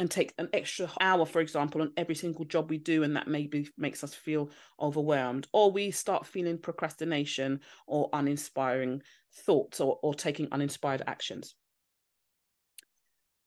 and 0.00 0.10
take 0.10 0.32
an 0.38 0.48
extra 0.54 0.90
hour, 0.98 1.26
for 1.26 1.40
example, 1.40 1.82
on 1.82 1.92
every 1.96 2.14
single 2.14 2.46
job 2.46 2.70
we 2.70 2.78
do, 2.78 3.02
and 3.02 3.14
that 3.14 3.28
maybe 3.28 3.68
makes 3.76 4.02
us 4.02 4.14
feel 4.14 4.50
overwhelmed, 4.80 5.46
or 5.52 5.70
we 5.70 5.90
start 5.90 6.26
feeling 6.26 6.56
procrastination 6.56 7.60
or 7.86 8.08
uninspiring 8.14 9.02
thoughts 9.44 9.78
or, 9.78 9.98
or 10.02 10.14
taking 10.14 10.48
uninspired 10.52 11.02
actions. 11.06 11.54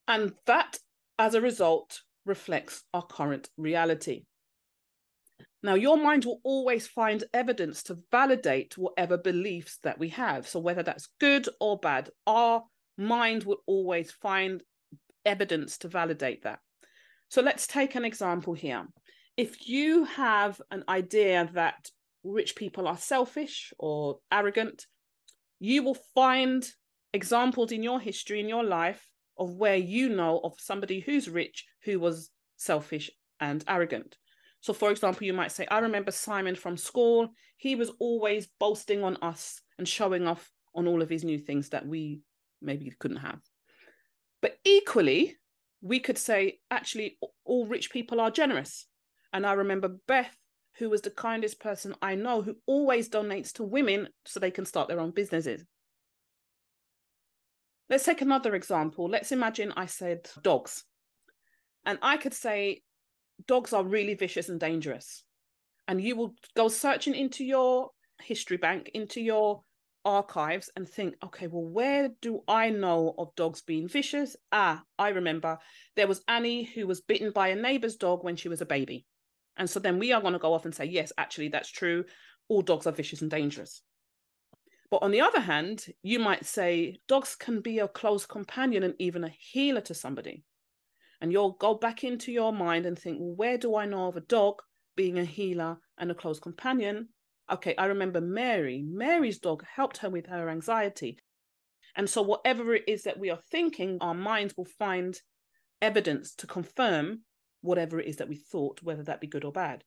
And 0.07 0.33
that, 0.45 0.77
as 1.17 1.33
a 1.33 1.41
result, 1.41 2.01
reflects 2.23 2.83
our 2.93 3.03
current 3.03 3.49
reality. 3.57 4.25
Now, 5.63 5.73
your 5.73 5.97
mind 5.97 6.25
will 6.25 6.39
always 6.43 6.85
find 6.85 7.23
evidence 7.33 7.81
to 7.83 7.97
validate 8.11 8.77
whatever 8.77 9.17
beliefs 9.17 9.79
that 9.81 9.97
we 9.97 10.09
have. 10.09 10.47
So, 10.47 10.59
whether 10.59 10.83
that's 10.83 11.07
good 11.19 11.49
or 11.59 11.79
bad, 11.79 12.11
our 12.27 12.63
mind 12.95 13.45
will 13.45 13.63
always 13.65 14.11
find 14.11 14.61
evidence 15.25 15.77
to 15.79 15.87
validate 15.87 16.43
that. 16.43 16.59
So 17.29 17.41
let's 17.41 17.67
take 17.67 17.95
an 17.95 18.05
example 18.05 18.53
here. 18.53 18.85
If 19.37 19.67
you 19.67 20.05
have 20.05 20.61
an 20.69 20.83
idea 20.87 21.49
that 21.53 21.89
rich 22.23 22.55
people 22.55 22.87
are 22.87 22.97
selfish 22.97 23.73
or 23.79 24.19
arrogant, 24.31 24.85
you 25.59 25.83
will 25.83 25.97
find 26.13 26.67
examples 27.13 27.71
in 27.71 27.83
your 27.83 27.99
history, 27.99 28.39
in 28.39 28.49
your 28.49 28.63
life, 28.63 29.09
of 29.37 29.55
where 29.55 29.75
you 29.75 30.09
know 30.09 30.39
of 30.43 30.53
somebody 30.59 30.99
who's 30.99 31.29
rich 31.29 31.65
who 31.83 31.99
was 31.99 32.29
selfish 32.57 33.09
and 33.39 33.63
arrogant. 33.67 34.17
So, 34.61 34.71
for 34.71 34.91
example, 34.91 35.25
you 35.25 35.33
might 35.33 35.51
say, 35.51 35.67
I 35.69 35.79
remember 35.79 36.11
Simon 36.11 36.55
from 36.55 36.77
school. 36.77 37.29
He 37.57 37.75
was 37.75 37.91
always 37.99 38.47
boasting 38.59 39.03
on 39.03 39.17
us 39.21 39.59
and 39.77 39.87
showing 39.87 40.27
off 40.27 40.51
on 40.75 40.87
all 40.87 41.01
of 41.01 41.09
his 41.09 41.23
new 41.23 41.37
things 41.37 41.69
that 41.69 41.85
we 41.85 42.21
maybe 42.61 42.91
couldn't 42.99 43.17
have. 43.17 43.41
But 44.43 44.57
equally, 44.65 45.37
we 45.81 46.01
could 46.01 46.17
say, 46.17 46.59
actually, 46.69 47.17
all 47.45 47.65
rich 47.65 47.89
people 47.89 48.19
are 48.19 48.29
generous. 48.29 48.85
And 49.31 49.45
I 49.45 49.53
remember 49.53 49.95
Beth, 50.05 50.35
who 50.79 50.89
was 50.89 51.01
the 51.01 51.11
kindest 51.11 51.61
person 51.61 51.95
I 52.01 52.15
know, 52.15 52.41
who 52.41 52.57
always 52.65 53.07
donates 53.07 53.53
to 53.53 53.63
women 53.63 54.09
so 54.25 54.41
they 54.41 54.51
can 54.51 54.65
start 54.65 54.89
their 54.89 54.99
own 54.99 55.11
businesses. 55.11 55.63
Let's 57.89 58.03
take 58.03 58.21
another 58.21 58.53
example. 58.53 59.09
Let's 59.09 59.31
imagine 59.31 59.71
I 59.77 59.85
said 59.85 60.29
dogs. 60.41 60.83
And 61.85 61.97
I 62.01 62.17
could 62.17 62.33
say, 62.33 62.81
dogs 63.47 63.71
are 63.71 63.85
really 63.85 64.15
vicious 64.15 64.49
and 64.49 64.59
dangerous. 64.59 65.23
And 65.87 66.01
you 66.01 66.17
will 66.17 66.33
go 66.53 66.67
searching 66.67 67.15
into 67.15 67.45
your 67.45 67.91
history 68.21 68.57
bank, 68.57 68.91
into 68.93 69.21
your 69.21 69.63
archives 70.05 70.69
and 70.75 70.87
think, 70.87 71.15
okay, 71.23 71.47
well, 71.47 71.63
where 71.63 72.09
do 72.21 72.41
I 72.47 72.69
know 72.69 73.13
of 73.17 73.35
dogs 73.35 73.61
being 73.61 73.87
vicious? 73.87 74.35
Ah, 74.51 74.83
I 74.97 75.09
remember 75.09 75.59
there 75.95 76.07
was 76.07 76.23
Annie 76.27 76.63
who 76.63 76.87
was 76.87 77.01
bitten 77.01 77.31
by 77.31 77.49
a 77.49 77.55
neighbor's 77.55 77.95
dog 77.95 78.23
when 78.23 78.35
she 78.35 78.49
was 78.49 78.61
a 78.61 78.65
baby. 78.65 79.05
And 79.57 79.69
so 79.69 79.79
then 79.79 79.99
we 79.99 80.11
are 80.11 80.21
going 80.21 80.33
to 80.33 80.39
go 80.39 80.53
off 80.53 80.65
and 80.65 80.73
say, 80.73 80.85
yes, 80.85 81.11
actually, 81.17 81.49
that's 81.49 81.69
true. 81.69 82.05
All 82.47 82.61
dogs 82.61 82.87
are 82.87 82.91
vicious 82.91 83.21
and 83.21 83.31
dangerous. 83.31 83.81
But 84.89 85.03
on 85.03 85.11
the 85.11 85.21
other 85.21 85.39
hand, 85.39 85.85
you 86.03 86.19
might 86.19 86.45
say 86.45 86.99
dogs 87.07 87.35
can 87.35 87.61
be 87.61 87.79
a 87.79 87.87
close 87.87 88.25
companion 88.25 88.83
and 88.83 88.93
even 88.99 89.23
a 89.23 89.29
healer 89.29 89.81
to 89.81 89.93
somebody. 89.93 90.43
And 91.21 91.31
you'll 91.31 91.53
go 91.53 91.73
back 91.75 92.03
into 92.03 92.31
your 92.31 92.53
mind 92.53 92.85
and 92.85 92.97
think, 92.97 93.17
well, 93.19 93.33
where 93.35 93.57
do 93.57 93.75
I 93.75 93.85
know 93.85 94.07
of 94.07 94.17
a 94.17 94.21
dog 94.21 94.61
being 94.95 95.17
a 95.17 95.25
healer 95.25 95.77
and 95.97 96.11
a 96.11 96.15
close 96.15 96.39
companion? 96.39 97.09
Okay, 97.51 97.75
I 97.77 97.85
remember 97.85 98.21
Mary. 98.21 98.83
Mary's 98.85 99.39
dog 99.39 99.63
helped 99.75 99.97
her 99.97 100.09
with 100.09 100.27
her 100.27 100.49
anxiety. 100.49 101.17
And 101.95 102.09
so, 102.09 102.21
whatever 102.21 102.73
it 102.73 102.83
is 102.87 103.03
that 103.03 103.19
we 103.19 103.29
are 103.29 103.39
thinking, 103.51 103.97
our 104.01 104.15
minds 104.15 104.55
will 104.57 104.65
find 104.65 105.19
evidence 105.81 106.33
to 106.35 106.47
confirm 106.47 107.21
whatever 107.61 107.99
it 107.99 108.07
is 108.07 108.17
that 108.17 108.29
we 108.29 108.35
thought, 108.35 108.81
whether 108.81 109.03
that 109.03 109.21
be 109.21 109.27
good 109.27 109.45
or 109.45 109.51
bad. 109.51 109.83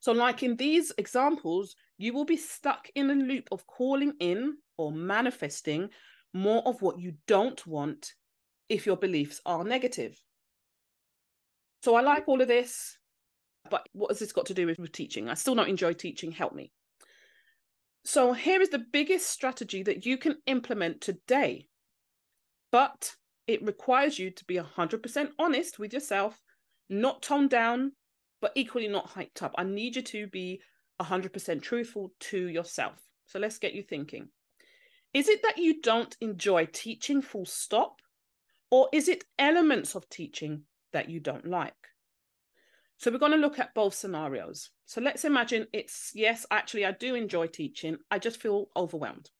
So, 0.00 0.12
like 0.12 0.42
in 0.42 0.56
these 0.56 0.92
examples, 0.98 1.76
you 1.98 2.12
will 2.12 2.24
be 2.24 2.36
stuck 2.36 2.88
in 2.94 3.10
a 3.10 3.14
loop 3.14 3.48
of 3.52 3.66
calling 3.66 4.14
in 4.20 4.56
or 4.76 4.92
manifesting 4.92 5.90
more 6.34 6.62
of 6.66 6.82
what 6.82 7.00
you 7.00 7.14
don't 7.26 7.64
want 7.66 8.12
if 8.68 8.86
your 8.86 8.96
beliefs 8.96 9.40
are 9.46 9.64
negative. 9.64 10.20
So, 11.82 11.94
I 11.94 12.02
like 12.02 12.28
all 12.28 12.40
of 12.40 12.48
this. 12.48 12.97
But 13.70 13.88
what 13.92 14.10
has 14.10 14.18
this 14.18 14.32
got 14.32 14.46
to 14.46 14.54
do 14.54 14.66
with, 14.66 14.92
teaching? 14.92 15.28
I 15.28 15.34
still 15.34 15.54
don't 15.54 15.68
enjoy 15.68 15.92
teaching. 15.92 16.32
Help 16.32 16.54
me. 16.54 16.72
So 18.04 18.32
here 18.32 18.60
is 18.60 18.70
the 18.70 18.84
biggest 18.92 19.28
strategy 19.28 19.82
that 19.82 20.06
you 20.06 20.16
can 20.18 20.36
implement 20.46 21.00
today. 21.00 21.68
But 22.72 23.14
it 23.46 23.64
requires 23.64 24.18
you 24.18 24.30
to 24.30 24.44
be 24.44 24.56
100% 24.56 25.28
honest 25.38 25.78
with 25.78 25.92
yourself, 25.92 26.40
not 26.88 27.22
toned 27.22 27.50
down, 27.50 27.92
but 28.40 28.52
equally 28.54 28.88
not 28.88 29.10
hyped 29.10 29.42
up. 29.42 29.54
I 29.58 29.64
need 29.64 29.96
you 29.96 30.02
to 30.02 30.26
be 30.26 30.60
100% 31.00 31.62
truthful 31.62 32.12
to 32.20 32.48
yourself. 32.48 33.02
So 33.26 33.38
let's 33.38 33.58
get 33.58 33.74
you 33.74 33.82
thinking. 33.82 34.28
Is 35.14 35.28
it 35.28 35.42
that 35.42 35.58
you 35.58 35.80
don't 35.80 36.16
enjoy 36.20 36.66
teaching 36.66 37.22
full 37.22 37.46
stop? 37.46 38.00
Or 38.70 38.88
is 38.92 39.08
it 39.08 39.24
elements 39.38 39.94
of 39.94 40.08
teaching 40.10 40.62
that 40.92 41.08
you 41.08 41.20
don't 41.20 41.46
like? 41.46 41.72
So 42.98 43.12
we're 43.12 43.18
going 43.18 43.32
to 43.32 43.38
look 43.38 43.60
at 43.60 43.74
both 43.74 43.94
scenarios. 43.94 44.70
So 44.86 45.00
let's 45.00 45.24
imagine 45.24 45.68
it's 45.72 46.10
yes, 46.14 46.44
actually, 46.50 46.84
I 46.84 46.92
do 46.92 47.14
enjoy 47.14 47.46
teaching. 47.46 47.96
I 48.10 48.18
just 48.18 48.40
feel 48.40 48.66
overwhelmed. 48.76 49.30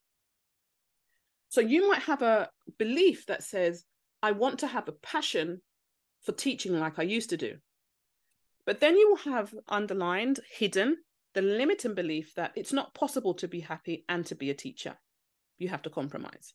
So 1.49 1.61
you 1.61 1.88
might 1.88 2.03
have 2.03 2.23
a 2.23 2.50
belief 2.79 3.27
that 3.27 3.43
says, 3.43 3.85
I 4.23 4.33
want 4.33 4.61
to 4.61 4.69
have 4.69 4.88
a 4.88 4.93
passion 4.93 5.61
for 6.23 6.33
teaching 6.33 6.79
like 6.79 6.99
I 6.99 7.03
used 7.03 7.31
to 7.31 7.37
do. 7.37 7.57
But 8.65 8.81
then 8.81 8.97
you 8.97 9.09
will 9.09 9.33
have 9.33 9.55
underlined, 9.69 10.41
hidden, 10.50 10.99
the 11.35 11.43
limiting 11.43 11.95
belief 11.95 12.35
that 12.37 12.53
it's 12.55 12.73
not 12.73 12.95
possible 12.95 13.35
to 13.35 13.49
be 13.49 13.61
happy 13.61 14.05
and 14.09 14.25
to 14.27 14.35
be 14.35 14.50
a 14.50 14.55
teacher. 14.55 14.97
You 15.59 15.69
have 15.69 15.83
to 15.83 15.91
compromise. 15.91 16.55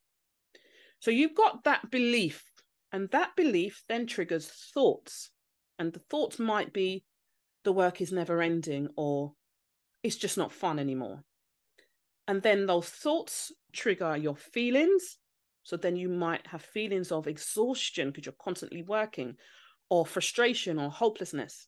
So 1.00 1.12
you've 1.12 1.36
got 1.36 1.66
that 1.66 1.92
belief, 1.92 2.46
and 2.94 3.10
that 3.10 3.36
belief 3.36 3.84
then 3.90 4.06
triggers 4.06 4.48
thoughts 4.74 5.32
and 5.80 5.94
the 5.94 6.00
thoughts 6.10 6.40
might 6.40 6.74
be 6.74 7.04
the 7.64 7.74
work 7.74 8.02
is 8.02 8.12
never 8.12 8.42
ending 8.42 8.90
or 8.96 9.34
it's 10.04 10.18
just 10.18 10.38
not 10.38 10.52
fun 10.52 10.80
anymore 10.80 11.24
And 12.28 12.42
then 12.42 12.66
those 12.66 12.90
thoughts 12.90 13.52
trigger 13.74 14.16
your 14.18 14.36
feelings. 14.36 15.18
So 15.64 15.78
then 15.78 15.96
you 15.96 16.10
might 16.10 16.48
have 16.48 16.62
feelings 16.62 17.12
of 17.12 17.28
exhaustion 17.28 18.10
because 18.10 18.26
you're 18.26 18.34
constantly 18.44 18.84
working, 18.84 19.38
or 19.90 20.06
frustration 20.06 20.80
or 20.80 20.90
hopelessness. 20.90 21.68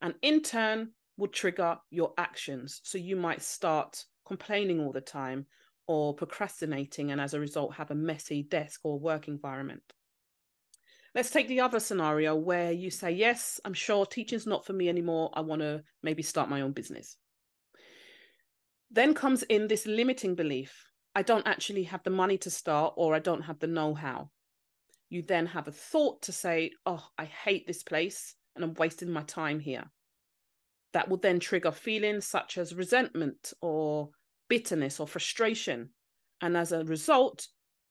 And 0.00 0.14
in 0.22 0.42
turn, 0.42 0.92
will 1.16 1.28
trigger 1.28 1.78
your 1.90 2.12
actions. 2.16 2.80
So 2.84 2.98
you 2.98 3.16
might 3.16 3.42
start 3.42 4.04
complaining 4.26 4.80
all 4.80 4.92
the 4.92 5.00
time 5.00 5.46
or 5.86 6.14
procrastinating, 6.14 7.10
and 7.10 7.20
as 7.20 7.34
a 7.34 7.40
result, 7.40 7.74
have 7.74 7.90
a 7.90 7.94
messy 7.94 8.42
desk 8.42 8.80
or 8.84 8.98
work 9.00 9.26
environment. 9.28 9.82
Let's 11.14 11.30
take 11.30 11.48
the 11.48 11.60
other 11.60 11.80
scenario 11.80 12.34
where 12.36 12.72
you 12.72 12.90
say, 12.90 13.12
Yes, 13.12 13.60
I'm 13.64 13.74
sure 13.74 14.06
teaching's 14.06 14.46
not 14.46 14.66
for 14.66 14.72
me 14.72 14.88
anymore. 14.88 15.30
I 15.34 15.40
want 15.40 15.62
to 15.62 15.82
maybe 16.02 16.22
start 16.22 16.50
my 16.50 16.60
own 16.60 16.72
business. 16.72 17.16
Then 18.90 19.14
comes 19.14 19.42
in 19.44 19.68
this 19.68 19.86
limiting 19.86 20.34
belief 20.34 20.88
I 21.18 21.22
don't 21.22 21.48
actually 21.48 21.82
have 21.84 22.04
the 22.04 22.10
money 22.10 22.38
to 22.38 22.50
start, 22.50 22.94
or 22.96 23.12
I 23.12 23.18
don't 23.18 23.42
have 23.42 23.58
the 23.58 23.66
know 23.66 23.92
how. 23.92 24.30
You 25.08 25.22
then 25.22 25.46
have 25.46 25.66
a 25.66 25.72
thought 25.72 26.22
to 26.22 26.32
say, 26.32 26.70
Oh, 26.86 27.04
I 27.18 27.24
hate 27.24 27.66
this 27.66 27.82
place 27.82 28.36
and 28.54 28.64
I'm 28.64 28.74
wasting 28.74 29.10
my 29.10 29.22
time 29.22 29.58
here. 29.58 29.90
That 30.92 31.08
will 31.08 31.16
then 31.16 31.40
trigger 31.40 31.72
feelings 31.72 32.26
such 32.26 32.56
as 32.56 32.74
resentment 32.74 33.52
or 33.60 34.10
bitterness 34.48 35.00
or 35.00 35.08
frustration. 35.08 35.90
And 36.40 36.56
as 36.56 36.70
a 36.70 36.84
result, 36.84 37.48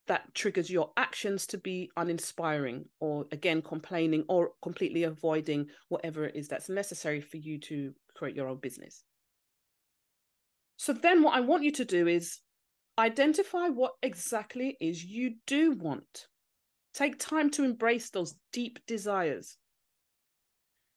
that 0.07 0.33
triggers 0.33 0.69
your 0.69 0.91
actions 0.97 1.45
to 1.47 1.57
be 1.57 1.89
uninspiring 1.97 2.85
or 2.99 3.25
again 3.31 3.61
complaining 3.61 4.23
or 4.27 4.51
completely 4.61 5.03
avoiding 5.03 5.67
whatever 5.89 6.25
it 6.25 6.35
is 6.35 6.47
that's 6.47 6.69
necessary 6.69 7.21
for 7.21 7.37
you 7.37 7.59
to 7.59 7.93
create 8.15 8.35
your 8.35 8.47
own 8.47 8.57
business. 8.57 9.03
So 10.77 10.93
then 10.93 11.23
what 11.23 11.35
I 11.35 11.41
want 11.41 11.63
you 11.63 11.71
to 11.73 11.85
do 11.85 12.07
is 12.07 12.39
identify 12.97 13.67
what 13.67 13.93
exactly 14.01 14.77
is 14.79 15.03
you 15.03 15.35
do 15.45 15.71
want. 15.71 16.27
Take 16.93 17.19
time 17.19 17.49
to 17.51 17.63
embrace 17.63 18.09
those 18.09 18.35
deep 18.51 18.79
desires. 18.87 19.57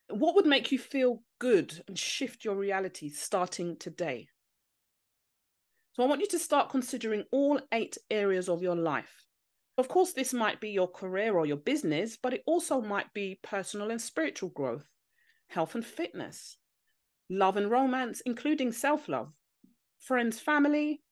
What 0.09 0.35
would 0.35 0.47
make 0.47 0.73
you 0.73 0.79
feel 0.79 1.23
good 1.39 1.83
and 1.87 1.99
shift 1.99 2.45
your 2.45 2.57
reality 2.57 3.11
starting 3.11 3.77
today? 3.77 4.29
So 5.93 6.05
I 6.05 6.07
want 6.07 6.21
you 6.21 6.29
to 6.29 6.39
start 6.39 6.71
considering 6.71 7.25
all 7.33 7.61
eight 7.73 7.99
areas 8.11 8.49
of 8.49 8.63
your 8.63 8.77
life. 8.77 9.25
Of 9.77 9.89
course, 9.89 10.13
this 10.13 10.33
might 10.33 10.61
be 10.61 10.71
your 10.71 10.89
career 10.89 11.37
or 11.37 11.47
your 11.47 11.57
business, 11.57 12.17
but 12.17 12.33
it 12.33 12.43
also 12.47 12.81
might 12.81 13.13
be 13.13 13.41
personal 13.43 13.91
and 13.91 14.01
spiritual 14.01 14.51
growth, 14.51 14.87
health 15.49 15.75
and 15.75 15.85
fitness, 15.85 16.59
love 17.29 17.57
and 17.57 17.71
romance, 17.71 18.21
including 18.27 18.73
self 18.73 19.09
love, 19.09 19.33
friends, 19.99 20.39
family, 20.39 21.03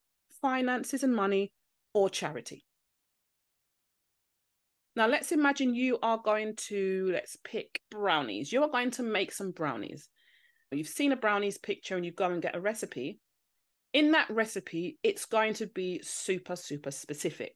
finances 0.40 1.02
and 1.02 1.14
money, 1.14 1.52
or 1.92 2.08
charity. 2.08 2.64
Now, 4.94 5.06
let's 5.06 5.32
imagine 5.32 5.74
you 5.74 5.98
are 6.02 6.18
going 6.18 6.56
to, 6.68 7.08
let's 7.12 7.36
pick 7.44 7.80
brownies. 7.90 8.52
You 8.52 8.62
are 8.62 8.68
going 8.68 8.90
to 8.92 9.02
make 9.02 9.32
some 9.32 9.52
brownies. 9.52 10.08
You've 10.72 10.88
seen 10.88 11.12
a 11.12 11.16
brownies 11.16 11.56
picture 11.56 11.96
and 11.96 12.04
you 12.04 12.12
go 12.12 12.26
and 12.26 12.42
get 12.42 12.56
a 12.56 12.60
recipe 12.60 13.20
in 13.92 14.12
that 14.12 14.30
recipe, 14.30 14.98
it's 15.02 15.24
going 15.24 15.54
to 15.54 15.66
be 15.66 16.00
super, 16.02 16.56
super 16.56 16.90
specific. 16.90 17.54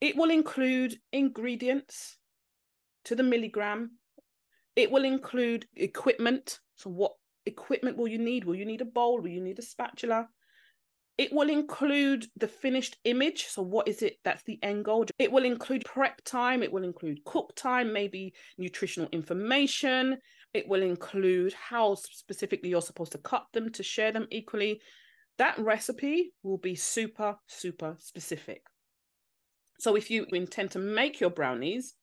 It 0.00 0.16
will 0.16 0.30
include 0.30 0.98
ingredients 1.12 2.16
to 3.04 3.14
the 3.14 3.22
milligram. 3.22 3.92
It 4.76 4.90
will 4.90 5.04
include 5.04 5.66
equipment. 5.76 6.58
So, 6.76 6.90
what 6.90 7.12
equipment 7.46 7.96
will 7.96 8.08
you 8.08 8.18
need? 8.18 8.44
Will 8.44 8.54
you 8.54 8.64
need 8.64 8.80
a 8.80 8.86
bowl? 8.86 9.20
Will 9.20 9.28
you 9.28 9.42
need 9.42 9.58
a 9.58 9.62
spatula? 9.62 10.28
It 11.18 11.32
will 11.32 11.50
include 11.50 12.26
the 12.36 12.48
finished 12.48 12.96
image. 13.04 13.46
So, 13.46 13.62
what 13.62 13.86
is 13.86 14.02
it 14.02 14.18
that's 14.24 14.42
the 14.42 14.58
end 14.62 14.84
goal? 14.84 15.06
It 15.18 15.30
will 15.30 15.44
include 15.44 15.84
prep 15.84 16.20
time. 16.24 16.62
It 16.62 16.72
will 16.72 16.84
include 16.84 17.24
cook 17.24 17.52
time, 17.54 17.92
maybe 17.92 18.34
nutritional 18.58 19.08
information. 19.12 20.18
It 20.52 20.68
will 20.68 20.82
include 20.82 21.52
how 21.52 21.94
specifically 21.94 22.70
you're 22.70 22.82
supposed 22.82 23.12
to 23.12 23.18
cut 23.18 23.46
them 23.52 23.70
to 23.72 23.82
share 23.82 24.12
them 24.12 24.26
equally 24.30 24.80
that 25.38 25.58
recipe 25.58 26.32
will 26.42 26.58
be 26.58 26.74
super, 26.74 27.36
super 27.46 27.96
specific. 27.98 28.62
So 29.80 29.96
if 29.96 30.10
you 30.10 30.26
intend 30.32 30.70
to 30.72 30.78
make 30.78 31.20
your 31.20 31.30
brownies 31.30 31.94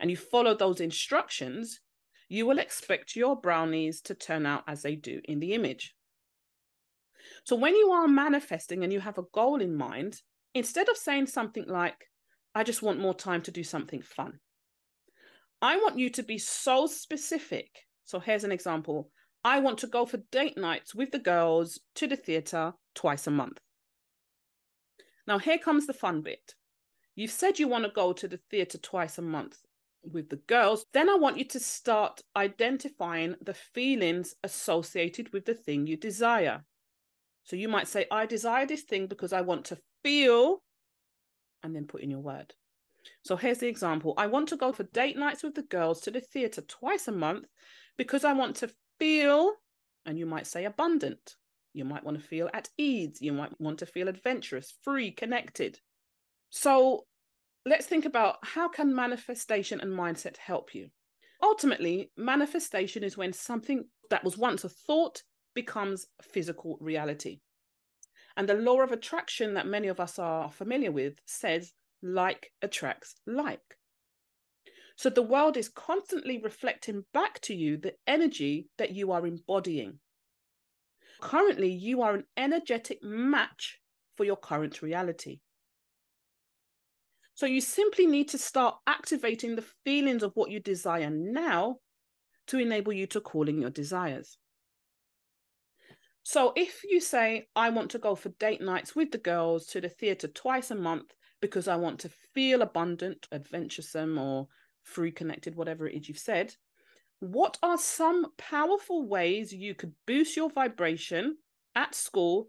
and 0.00 0.10
you 0.10 0.16
follow 0.16 0.54
those 0.54 0.80
instructions, 0.80 1.80
you 2.28 2.46
will 2.46 2.58
expect 2.58 3.16
your 3.16 3.40
brownies 3.40 4.00
to 4.02 4.14
turn 4.14 4.46
out 4.46 4.64
as 4.66 4.82
they 4.82 4.96
do 4.96 5.20
in 5.24 5.40
the 5.40 5.54
image. 5.54 5.94
So 7.44 7.56
when 7.56 7.74
you 7.74 7.92
are 7.92 8.08
manifesting 8.08 8.82
and 8.82 8.92
you 8.92 9.00
have 9.00 9.18
a 9.18 9.24
goal 9.32 9.60
in 9.60 9.76
mind, 9.76 10.20
instead 10.54 10.88
of 10.88 10.96
saying 10.96 11.26
something 11.26 11.64
like, 11.68 11.96
I 12.54 12.64
just 12.64 12.82
want 12.82 13.00
more 13.00 13.14
time 13.14 13.42
to 13.42 13.50
do 13.50 13.62
something 13.62 14.02
fun, 14.02 14.40
I 15.60 15.76
want 15.76 15.98
you 15.98 16.10
to 16.10 16.22
be 16.22 16.38
so 16.38 16.86
specific. 16.86 17.68
So 18.04 18.18
here's 18.18 18.44
an 18.44 18.52
example 18.52 19.10
I 19.44 19.58
want 19.58 19.78
to 19.78 19.86
go 19.86 20.06
for 20.06 20.18
date 20.30 20.56
nights 20.56 20.94
with 20.94 21.10
the 21.10 21.18
girls 21.18 21.80
to 21.96 22.06
the 22.06 22.16
theatre 22.16 22.74
twice 22.94 23.26
a 23.26 23.30
month. 23.30 23.58
Now, 25.26 25.38
here 25.38 25.58
comes 25.58 25.86
the 25.86 25.94
fun 25.94 26.22
bit. 26.22 26.54
You've 27.14 27.30
said 27.30 27.58
you 27.58 27.68
want 27.68 27.84
to 27.84 27.90
go 27.90 28.12
to 28.12 28.28
the 28.28 28.40
theatre 28.50 28.78
twice 28.78 29.18
a 29.18 29.22
month 29.22 29.58
with 30.02 30.30
the 30.30 30.36
girls. 30.36 30.86
Then 30.92 31.08
I 31.08 31.14
want 31.14 31.38
you 31.38 31.44
to 31.44 31.60
start 31.60 32.22
identifying 32.36 33.36
the 33.40 33.54
feelings 33.54 34.34
associated 34.42 35.32
with 35.32 35.44
the 35.44 35.54
thing 35.54 35.86
you 35.86 35.96
desire. 35.96 36.64
So 37.44 37.56
you 37.56 37.68
might 37.68 37.88
say, 37.88 38.06
I 38.10 38.26
desire 38.26 38.66
this 38.66 38.82
thing 38.82 39.06
because 39.06 39.32
I 39.32 39.40
want 39.40 39.64
to 39.66 39.78
feel, 40.02 40.62
and 41.62 41.74
then 41.74 41.86
put 41.86 42.02
in 42.02 42.10
your 42.10 42.20
word. 42.20 42.54
So 43.24 43.36
here's 43.36 43.58
the 43.58 43.68
example 43.68 44.14
I 44.16 44.26
want 44.26 44.48
to 44.50 44.56
go 44.56 44.72
for 44.72 44.84
date 44.84 45.16
nights 45.16 45.42
with 45.42 45.54
the 45.54 45.62
girls 45.62 46.00
to 46.02 46.10
the 46.10 46.20
theatre 46.20 46.62
twice 46.62 47.08
a 47.08 47.12
month 47.12 47.46
because 47.96 48.24
I 48.24 48.32
want 48.32 48.56
to 48.56 48.70
feel, 49.02 49.54
and 50.06 50.16
you 50.16 50.24
might 50.24 50.46
say 50.46 50.64
abundant. 50.64 51.34
You 51.74 51.84
might 51.84 52.04
want 52.04 52.20
to 52.20 52.24
feel 52.24 52.48
at 52.54 52.68
ease. 52.78 53.18
You 53.20 53.32
might 53.32 53.60
want 53.60 53.80
to 53.80 53.86
feel 53.86 54.06
adventurous, 54.06 54.74
free, 54.84 55.10
connected. 55.10 55.80
So 56.50 57.06
let's 57.66 57.86
think 57.86 58.04
about 58.04 58.36
how 58.44 58.68
can 58.68 58.94
manifestation 58.94 59.80
and 59.80 59.92
mindset 59.92 60.36
help 60.36 60.72
you? 60.72 60.90
Ultimately, 61.42 62.12
manifestation 62.16 63.02
is 63.02 63.16
when 63.16 63.32
something 63.32 63.86
that 64.10 64.22
was 64.22 64.38
once 64.38 64.62
a 64.62 64.68
thought 64.68 65.24
becomes 65.52 66.06
physical 66.22 66.78
reality. 66.80 67.40
And 68.36 68.48
the 68.48 68.54
law 68.54 68.82
of 68.82 68.92
attraction 68.92 69.54
that 69.54 69.66
many 69.66 69.88
of 69.88 69.98
us 69.98 70.20
are 70.20 70.52
familiar 70.52 70.92
with 70.92 71.14
says 71.26 71.72
like 72.04 72.52
attracts 72.62 73.16
like. 73.26 73.76
So 75.02 75.10
the 75.10 75.20
world 75.20 75.56
is 75.56 75.68
constantly 75.68 76.38
reflecting 76.38 77.04
back 77.12 77.40
to 77.40 77.56
you 77.56 77.76
the 77.76 77.94
energy 78.06 78.68
that 78.78 78.92
you 78.92 79.10
are 79.10 79.26
embodying. 79.26 79.98
Currently, 81.20 81.72
you 81.72 82.02
are 82.02 82.14
an 82.14 82.24
energetic 82.36 83.02
match 83.02 83.80
for 84.16 84.22
your 84.22 84.36
current 84.36 84.80
reality. 84.80 85.40
So 87.34 87.46
you 87.46 87.60
simply 87.60 88.06
need 88.06 88.28
to 88.28 88.38
start 88.38 88.76
activating 88.86 89.56
the 89.56 89.64
feelings 89.84 90.22
of 90.22 90.36
what 90.36 90.52
you 90.52 90.60
desire 90.60 91.10
now 91.10 91.78
to 92.46 92.60
enable 92.60 92.92
you 92.92 93.08
to 93.08 93.20
call 93.20 93.48
in 93.48 93.60
your 93.60 93.70
desires. 93.70 94.38
So 96.22 96.52
if 96.54 96.82
you 96.88 97.00
say, 97.00 97.48
I 97.56 97.70
want 97.70 97.90
to 97.90 97.98
go 97.98 98.14
for 98.14 98.28
date 98.28 98.60
nights 98.60 98.94
with 98.94 99.10
the 99.10 99.18
girls 99.18 99.66
to 99.70 99.80
the 99.80 99.88
theatre 99.88 100.28
twice 100.28 100.70
a 100.70 100.76
month 100.76 101.12
because 101.40 101.66
I 101.66 101.74
want 101.74 101.98
to 102.00 102.10
feel 102.32 102.62
abundant, 102.62 103.26
adventuresome, 103.32 104.16
or 104.16 104.46
free 104.82 105.12
connected, 105.12 105.54
whatever 105.54 105.88
it 105.88 105.94
is 105.94 106.08
you've 106.08 106.18
said, 106.18 106.54
what 107.20 107.56
are 107.62 107.78
some 107.78 108.26
powerful 108.36 109.06
ways 109.06 109.52
you 109.52 109.74
could 109.74 109.94
boost 110.06 110.36
your 110.36 110.50
vibration 110.50 111.36
at 111.74 111.94
school 111.94 112.48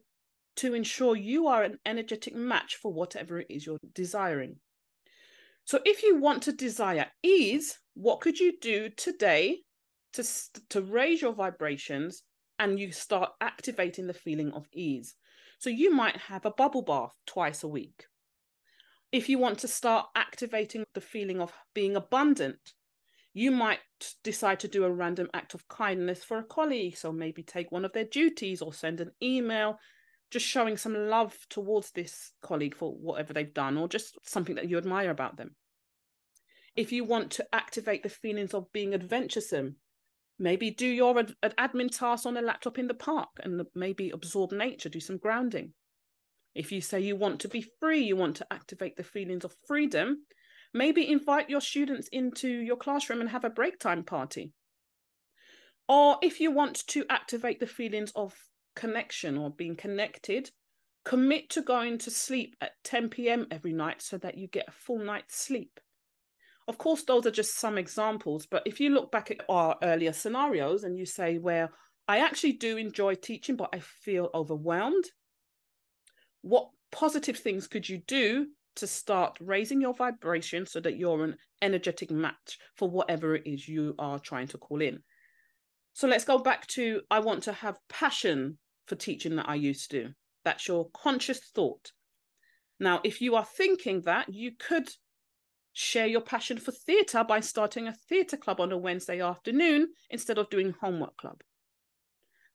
to 0.56 0.74
ensure 0.74 1.16
you 1.16 1.48
are 1.48 1.64
an 1.64 1.78
energetic 1.86 2.36
match 2.36 2.78
for 2.78 2.92
whatever 2.92 3.40
it 3.40 3.48
is 3.50 3.66
you're 3.66 3.78
desiring? 3.94 4.56
So, 5.66 5.80
if 5.86 6.04
you 6.04 6.18
want 6.18 6.44
to 6.44 6.52
desire 6.52 7.06
ease, 7.22 7.80
what 7.94 8.20
could 8.20 8.40
you 8.40 8.60
do 8.60 8.90
today 8.90 9.60
to, 10.14 10.24
to 10.70 10.82
raise 10.82 11.22
your 11.22 11.34
vibrations 11.34 12.24
and 12.60 12.80
you 12.80 12.92
start 12.92 13.32
activating 13.40 14.08
the 14.08 14.14
feeling 14.14 14.52
of 14.54 14.68
ease? 14.74 15.16
So, 15.60 15.70
you 15.70 15.94
might 15.94 16.18
have 16.18 16.46
a 16.46 16.52
bubble 16.52 16.82
bath 16.82 17.14
twice 17.26 17.64
a 17.64 17.68
week 17.68 18.08
if 19.14 19.30
you 19.30 19.38
want 19.38 19.60
to 19.60 19.68
start 19.68 20.08
activating 20.16 20.84
the 20.96 21.00
feeling 21.00 21.40
of 21.40 21.54
being 21.76 21.96
abundant, 21.96 22.74
you 23.32 23.52
might 23.52 23.80
decide 24.24 24.60
to 24.60 24.68
do 24.68 24.84
a 24.84 24.92
random 24.92 25.30
act 25.36 25.54
of 25.54 25.68
kindness 25.68 26.24
for 26.24 26.40
a 26.40 26.44
colleague. 26.44 26.98
So 26.98 27.12
maybe 27.12 27.44
take 27.44 27.72
one 27.72 27.86
of 27.86 27.94
their 27.94 28.06
duties 28.06 28.60
or 28.60 28.74
send 28.74 29.00
an 29.00 29.12
email, 29.22 29.78
just 30.32 30.48
showing 30.48 30.78
some 30.78 30.96
love 30.96 31.38
towards 31.48 31.92
this 31.92 32.32
colleague 32.42 32.76
for 32.76 32.92
whatever 32.92 33.34
they've 33.34 33.54
done 33.54 33.78
or 33.78 33.88
just 33.88 34.18
something 34.24 34.56
that 34.56 34.68
you 34.68 34.80
admire 34.80 35.12
about 35.12 35.38
them. 35.38 35.56
If 36.76 36.92
you 36.92 37.04
want 37.04 37.30
to 37.34 37.46
activate 37.54 38.02
the 38.02 38.10
feelings 38.10 38.56
of 38.56 38.72
being 38.74 38.96
adventuresome, 38.96 39.76
maybe 40.40 40.72
do 40.72 40.88
your 40.88 41.20
ad- 41.20 41.36
admin 41.44 41.96
tasks 41.96 42.26
on 42.26 42.36
a 42.36 42.42
laptop 42.42 42.80
in 42.80 42.88
the 42.88 42.96
park 42.96 43.30
and 43.44 43.62
maybe 43.76 44.10
absorb 44.10 44.52
nature, 44.52 44.90
do 44.90 45.00
some 45.00 45.18
grounding 45.18 45.74
If 46.56 46.72
you 46.72 46.82
say 46.82 47.00
you 47.00 47.16
want 47.16 47.40
to 47.42 47.50
be 47.50 47.66
free, 47.80 48.04
you 48.04 48.16
want 48.16 48.36
to 48.38 48.54
activate 48.54 48.96
the 48.96 49.04
feelings 49.04 49.44
of 49.44 49.56
freedom, 49.68 50.26
maybe 50.74 51.10
invite 51.10 51.50
your 51.50 51.62
students 51.62 52.08
into 52.12 52.50
your 52.50 52.78
classroom 52.78 53.22
and 53.22 53.30
have 53.30 53.46
a 53.46 53.50
break 53.50 53.80
time 53.80 54.04
party. 54.04 54.52
Or 55.88 56.18
if 56.22 56.40
you 56.40 56.52
want 56.52 56.86
to 56.88 57.06
activate 57.10 57.60
the 57.60 57.68
feelings 57.68 58.12
of 58.16 58.34
connection 58.76 59.38
or 59.38 59.50
being 59.50 59.76
connected, 59.76 60.50
commit 61.04 61.50
to 61.52 61.62
going 61.62 61.98
to 62.00 62.12
sleep 62.12 62.56
at 62.62 62.72
10 62.84 63.10
p.m. 63.10 63.48
every 63.52 63.74
night 63.74 64.02
so 64.02 64.18
that 64.20 64.38
you 64.38 64.48
get 64.48 64.70
a 64.70 64.72
full 64.72 65.00
night's 65.00 65.36
sleep. 65.36 65.80
Of 66.68 66.78
course, 66.78 67.04
those 67.04 67.26
are 67.26 67.32
just 67.32 67.60
some 67.60 67.78
examples, 67.78 68.46
but 68.46 68.64
if 68.66 68.80
you 68.80 68.92
look 68.92 69.12
back 69.12 69.32
at 69.32 69.42
our 69.50 69.76
earlier 69.84 70.14
scenarios 70.14 70.86
and 70.86 70.98
you 70.98 71.06
say, 71.06 71.38
Well, 71.38 71.70
I 72.08 72.20
actually 72.20 72.54
do 72.54 72.78
enjoy 72.78 73.16
teaching, 73.16 73.58
but 73.58 73.70
I 73.74 73.80
feel 73.80 74.30
overwhelmed, 74.34 75.06
what 76.44 76.70
positive 76.92 77.38
things 77.38 77.68
could 77.68 77.90
you 77.90 77.98
do 78.06 78.48
to 78.76 78.86
start 78.88 79.38
raising 79.40 79.82
your 79.82 79.94
vibration 79.94 80.66
so 80.66 80.80
that 80.80 80.98
you're 80.98 81.24
an 81.24 81.38
energetic 81.62 82.12
match 82.12 82.60
for 82.76 82.90
whatever 82.90 83.36
it 83.36 83.44
is 83.46 83.68
you 83.68 83.96
are 83.98 84.20
trying 84.20 84.48
to 84.50 84.58
call 84.58 84.82
in? 84.82 85.00
So 85.94 86.08
let's 86.08 86.26
go 86.26 86.38
back 86.38 86.68
to 86.68 87.02
I 87.10 87.20
want 87.20 87.44
to 87.44 87.54
have 87.54 87.80
passion 87.90 88.58
for 88.88 88.96
teaching 88.96 89.38
that 89.38 89.50
I 89.50 89.56
used 89.56 89.90
to. 89.92 90.10
That's 90.44 90.68
your 90.68 90.90
conscious 90.92 91.40
thought. 91.56 91.92
Now, 92.80 93.00
if 93.04 93.22
you 93.22 93.36
are 93.36 93.46
thinking 93.46 94.02
that, 94.02 94.34
you 94.34 94.52
could 94.60 94.90
share 95.72 96.08
your 96.08 96.22
passion 96.22 96.58
for 96.58 96.72
theatre 96.72 97.24
by 97.24 97.40
starting 97.40 97.88
a 97.88 97.96
theatre 98.10 98.38
club 98.38 98.60
on 98.60 98.72
a 98.72 98.78
Wednesday 98.78 99.22
afternoon 99.22 99.88
instead 100.10 100.38
of 100.38 100.50
doing 100.50 100.76
homework 100.82 101.16
club. 101.18 101.42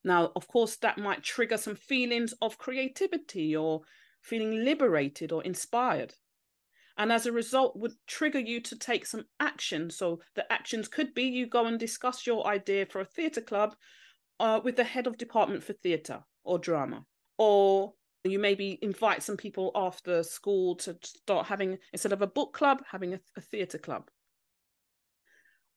Now, 0.04 0.32
of 0.36 0.48
course, 0.48 0.76
that 0.76 0.98
might 0.98 1.22
trigger 1.22 1.56
some 1.56 1.74
feelings 1.76 2.34
of 2.40 2.58
creativity 2.58 3.56
or 3.56 3.82
feeling 4.22 4.64
liberated 4.64 5.32
or 5.32 5.42
inspired. 5.42 6.14
And 6.96 7.12
as 7.12 7.26
a 7.26 7.32
result, 7.32 7.76
would 7.78 7.92
trigger 8.06 8.40
you 8.40 8.60
to 8.62 8.76
take 8.76 9.06
some 9.06 9.24
action. 9.38 9.90
So 9.90 10.20
the 10.34 10.50
actions 10.52 10.88
could 10.88 11.14
be 11.14 11.24
you 11.24 11.46
go 11.46 11.66
and 11.66 11.78
discuss 11.78 12.26
your 12.26 12.46
idea 12.46 12.86
for 12.86 13.00
a 13.00 13.04
theatre 13.04 13.40
club 13.40 13.76
uh, 14.40 14.60
with 14.62 14.76
the 14.76 14.84
head 14.84 15.06
of 15.06 15.18
department 15.18 15.62
for 15.62 15.72
theatre 15.74 16.24
or 16.44 16.58
drama 16.58 17.04
or 17.36 17.92
you 18.24 18.38
maybe 18.38 18.78
invite 18.82 19.22
some 19.22 19.36
people 19.36 19.70
after 19.74 20.22
school 20.22 20.74
to 20.76 20.96
start 21.02 21.46
having 21.46 21.78
instead 21.92 22.12
of 22.12 22.22
a 22.22 22.26
book 22.26 22.52
club 22.52 22.82
having 22.90 23.14
a, 23.14 23.20
a 23.36 23.40
theatre 23.40 23.78
club 23.78 24.10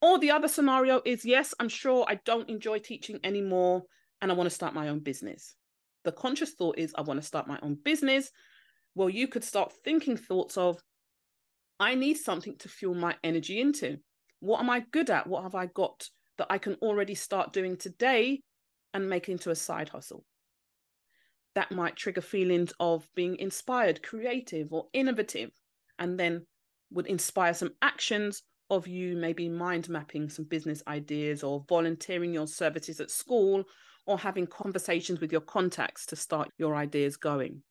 or 0.02 0.18
the 0.20 0.32
other 0.32 0.48
scenario 0.48 1.02
is 1.06 1.24
yes 1.24 1.54
i'm 1.60 1.70
sure 1.70 2.06
i 2.08 2.16
don't 2.26 2.50
enjoy 2.50 2.80
teaching 2.80 3.20
anymore 3.24 3.84
and 4.22 4.32
i 4.32 4.36
want 4.36 4.50
to 4.50 4.56
start 4.56 4.74
my 4.74 4.90
own 4.90 5.00
business. 5.00 5.56
The 6.04 6.12
conscious 6.12 6.52
thought 6.52 6.78
is 6.78 6.94
i 6.98 7.02
want 7.02 7.20
to 7.20 7.26
start 7.26 7.48
my 7.48 7.60
own 7.62 7.78
business. 7.84 8.32
Well 8.96 9.10
you 9.10 9.28
could 9.28 9.44
start 9.44 9.74
thinking 9.84 10.18
thoughts 10.18 10.58
of 10.58 10.82
i 11.80 11.96
need 11.96 12.18
something 12.18 12.58
to 12.60 12.70
fuel 12.70 12.96
my 12.96 13.16
energy 13.24 13.60
into. 13.60 13.98
What 14.40 14.60
am 14.60 14.70
i 14.70 14.84
good 14.92 15.10
at? 15.10 15.28
What 15.28 15.44
have 15.44 15.56
i 15.56 15.68
got 15.68 16.10
that 16.38 16.48
i 16.50 16.58
can 16.58 16.76
already 16.76 17.16
start 17.16 17.54
doing 17.54 17.78
today 17.78 18.42
and 18.94 19.10
make 19.10 19.30
into 19.30 19.52
a 19.52 19.56
side 19.56 19.90
hustle? 19.90 20.26
That 21.56 21.72
might 21.72 21.98
trigger 21.98 22.22
feelings 22.22 22.72
of 22.80 23.08
being 23.14 23.36
inspired, 23.38 24.02
creative, 24.02 24.72
or 24.72 24.88
innovative, 24.94 25.52
and 26.00 26.18
then 26.18 26.46
would 26.92 27.08
inspire 27.08 27.54
some 27.54 27.72
actions 27.82 28.44
of 28.70 28.88
you 28.88 29.18
maybe 29.18 29.50
mind 29.50 29.90
mapping 29.90 30.30
some 30.30 30.46
business 30.46 30.82
ideas 30.88 31.44
or 31.44 31.66
volunteering 31.68 32.34
your 32.34 32.48
services 32.48 33.02
at 33.02 33.12
school 33.12 33.66
or 34.06 34.18
having 34.18 34.48
conversations 34.48 35.20
with 35.20 35.32
your 35.32 35.42
contacts 35.42 36.06
to 36.08 36.16
start 36.16 36.50
your 36.58 36.76
ideas 36.76 37.18
going. 37.18 37.64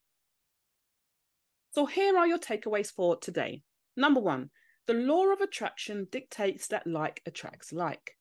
So, 1.73 1.85
here 1.85 2.17
are 2.17 2.27
your 2.27 2.39
takeaways 2.39 2.91
for 2.91 3.15
today. 3.17 3.61
Number 3.95 4.19
one, 4.19 4.49
the 4.87 4.93
law 4.93 5.31
of 5.31 5.41
attraction 5.41 6.07
dictates 6.11 6.67
that 6.67 6.87
like 6.87 7.21
attracts 7.25 7.71
like. 7.71 8.17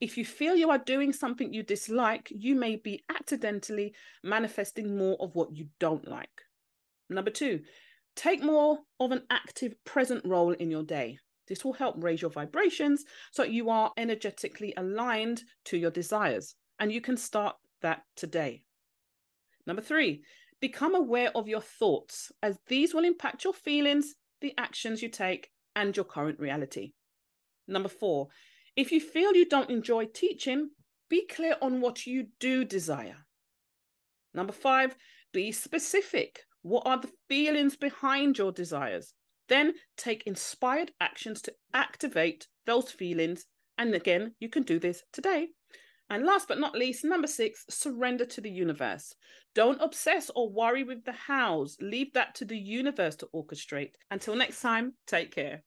If 0.00 0.18
you 0.18 0.24
feel 0.24 0.56
you 0.56 0.70
are 0.70 0.78
doing 0.78 1.12
something 1.12 1.52
you 1.52 1.62
dislike, 1.62 2.28
you 2.30 2.54
may 2.54 2.76
be 2.76 3.04
accidentally 3.08 3.94
manifesting 4.22 4.96
more 4.96 5.16
of 5.20 5.34
what 5.34 5.54
you 5.54 5.68
don't 5.78 6.06
like. 6.06 6.42
Number 7.08 7.30
two, 7.30 7.60
take 8.16 8.42
more 8.42 8.78
of 9.00 9.12
an 9.12 9.22
active 9.30 9.74
present 9.84 10.24
role 10.24 10.52
in 10.52 10.70
your 10.70 10.82
day. 10.82 11.18
This 11.46 11.64
will 11.64 11.74
help 11.74 12.02
raise 12.02 12.22
your 12.22 12.30
vibrations 12.30 13.04
so 13.30 13.42
you 13.42 13.70
are 13.70 13.92
energetically 13.96 14.72
aligned 14.76 15.42
to 15.66 15.76
your 15.76 15.90
desires, 15.90 16.54
and 16.78 16.92
you 16.92 17.00
can 17.00 17.16
start 17.16 17.56
that 17.82 18.02
today. 18.16 18.62
Number 19.66 19.82
three, 19.82 20.22
become 20.60 20.94
aware 20.94 21.30
of 21.34 21.48
your 21.48 21.60
thoughts, 21.60 22.32
as 22.42 22.58
these 22.68 22.94
will 22.94 23.04
impact 23.04 23.44
your 23.44 23.54
feelings, 23.54 24.14
the 24.40 24.54
actions 24.58 25.02
you 25.02 25.08
take, 25.08 25.50
and 25.76 25.96
your 25.96 26.04
current 26.04 26.38
reality. 26.38 26.92
Number 27.66 27.88
four, 27.88 28.28
if 28.76 28.92
you 28.92 29.00
feel 29.00 29.34
you 29.34 29.48
don't 29.48 29.70
enjoy 29.70 30.06
teaching, 30.06 30.70
be 31.08 31.26
clear 31.26 31.56
on 31.62 31.80
what 31.80 32.06
you 32.06 32.28
do 32.40 32.64
desire. 32.64 33.26
Number 34.32 34.52
five, 34.52 34.96
be 35.32 35.52
specific. 35.52 36.40
What 36.62 36.86
are 36.86 37.00
the 37.00 37.12
feelings 37.28 37.76
behind 37.76 38.38
your 38.38 38.52
desires? 38.52 39.14
Then 39.48 39.74
take 39.96 40.26
inspired 40.26 40.92
actions 41.00 41.42
to 41.42 41.52
activate 41.72 42.48
those 42.66 42.90
feelings. 42.90 43.46
And 43.76 43.94
again, 43.94 44.34
you 44.40 44.48
can 44.48 44.62
do 44.62 44.78
this 44.78 45.02
today. 45.12 45.48
And 46.14 46.24
last 46.24 46.46
but 46.46 46.60
not 46.60 46.76
least, 46.76 47.04
number 47.04 47.26
six, 47.26 47.64
surrender 47.68 48.24
to 48.24 48.40
the 48.40 48.48
universe. 48.48 49.16
Don't 49.52 49.82
obsess 49.82 50.30
or 50.36 50.48
worry 50.48 50.84
with 50.84 51.04
the 51.04 51.10
hows. 51.10 51.76
Leave 51.80 52.12
that 52.12 52.36
to 52.36 52.44
the 52.44 52.56
universe 52.56 53.16
to 53.16 53.28
orchestrate. 53.34 53.94
Until 54.12 54.36
next 54.36 54.60
time, 54.60 54.92
take 55.08 55.34
care. 55.34 55.64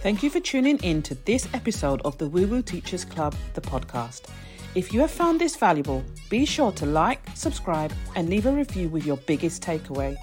Thank 0.00 0.22
you 0.22 0.30
for 0.30 0.40
tuning 0.40 0.78
in 0.78 1.02
to 1.02 1.16
this 1.26 1.46
episode 1.52 2.00
of 2.06 2.16
the 2.16 2.28
Woo 2.28 2.46
Woo 2.46 2.62
Teachers 2.62 3.04
Club, 3.04 3.34
the 3.52 3.60
podcast. 3.60 4.30
If 4.74 4.90
you 4.90 5.00
have 5.00 5.10
found 5.10 5.38
this 5.38 5.54
valuable, 5.54 6.02
be 6.30 6.46
sure 6.46 6.72
to 6.72 6.86
like, 6.86 7.20
subscribe, 7.34 7.92
and 8.16 8.30
leave 8.30 8.46
a 8.46 8.52
review 8.52 8.88
with 8.88 9.04
your 9.04 9.18
biggest 9.18 9.62
takeaway. 9.62 10.16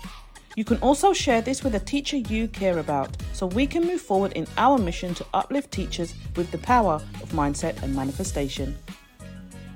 You 0.56 0.66
can 0.66 0.78
also 0.78 1.14
share 1.14 1.42
this 1.42 1.64
with 1.64 1.76
a 1.76 1.80
teacher 1.80 2.18
you 2.18 2.48
care 2.50 2.80
about 2.80 3.16
so 3.32 3.48
we 3.48 3.66
can 3.66 3.88
move 3.88 4.02
forward 4.02 4.34
in 4.34 4.46
our 4.58 4.78
mission 4.78 5.14
to 5.16 5.26
uplift 5.34 5.72
teachers 5.72 6.14
with 6.36 6.52
the 6.52 6.58
power 6.58 6.96
of 7.22 7.32
mindset 7.32 7.82
and 7.82 7.96
manifestation. 7.96 8.78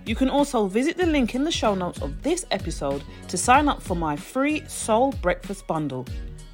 You 0.05 0.15
can 0.15 0.29
also 0.29 0.67
visit 0.67 0.97
the 0.97 1.05
link 1.05 1.33
in 1.33 1.45
the 1.45 1.51
show 1.51 1.75
notes 1.75 2.01
of 2.01 2.21
this 2.21 2.45
episode 2.51 3.03
to 3.29 3.37
sign 3.37 3.69
up 3.69 3.81
for 3.81 3.95
my 3.95 4.15
free 4.15 4.63
Soul 4.67 5.13
Breakfast 5.21 5.65
Bundle, 5.65 6.05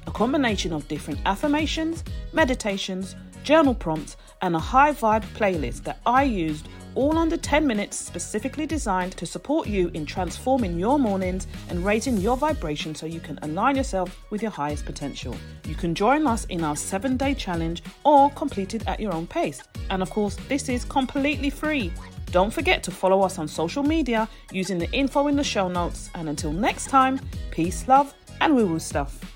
a 0.06 0.12
combination 0.12 0.72
of 0.72 0.88
different 0.88 1.20
affirmations, 1.26 2.04
meditations, 2.32 3.16
journal 3.42 3.74
prompts, 3.74 4.16
and 4.42 4.54
a 4.54 4.58
high 4.58 4.92
vibe 4.92 5.24
playlist 5.34 5.84
that 5.84 6.00
I 6.04 6.24
used 6.24 6.68
all 6.94 7.16
under 7.16 7.36
10 7.36 7.66
minutes 7.66 7.96
specifically 7.96 8.66
designed 8.66 9.16
to 9.16 9.24
support 9.24 9.66
you 9.66 9.90
in 9.94 10.04
transforming 10.04 10.78
your 10.78 10.98
mornings 10.98 11.46
and 11.70 11.84
raising 11.84 12.18
your 12.18 12.36
vibration 12.36 12.94
so 12.94 13.06
you 13.06 13.20
can 13.20 13.38
align 13.42 13.76
yourself 13.76 14.24
with 14.30 14.42
your 14.42 14.50
highest 14.50 14.84
potential. 14.84 15.34
You 15.66 15.74
can 15.74 15.94
join 15.94 16.26
us 16.26 16.44
in 16.46 16.62
our 16.62 16.76
seven 16.76 17.16
day 17.16 17.34
challenge 17.34 17.82
or 18.04 18.30
complete 18.30 18.74
it 18.74 18.86
at 18.86 19.00
your 19.00 19.14
own 19.14 19.26
pace. 19.26 19.62
And 19.90 20.02
of 20.02 20.10
course, 20.10 20.36
this 20.48 20.68
is 20.68 20.84
completely 20.84 21.50
free. 21.50 21.92
Don't 22.30 22.52
forget 22.52 22.82
to 22.84 22.90
follow 22.90 23.22
us 23.22 23.38
on 23.38 23.46
social 23.46 23.82
media 23.82 24.28
using 24.50 24.78
the 24.78 24.90
info 24.92 25.28
in 25.28 25.36
the 25.36 25.44
show 25.44 25.68
notes. 25.68 26.10
And 26.14 26.28
until 26.28 26.52
next 26.52 26.88
time, 26.88 27.20
peace, 27.50 27.86
love, 27.88 28.14
and 28.40 28.56
woo 28.56 28.66
woo 28.66 28.78
stuff. 28.78 29.31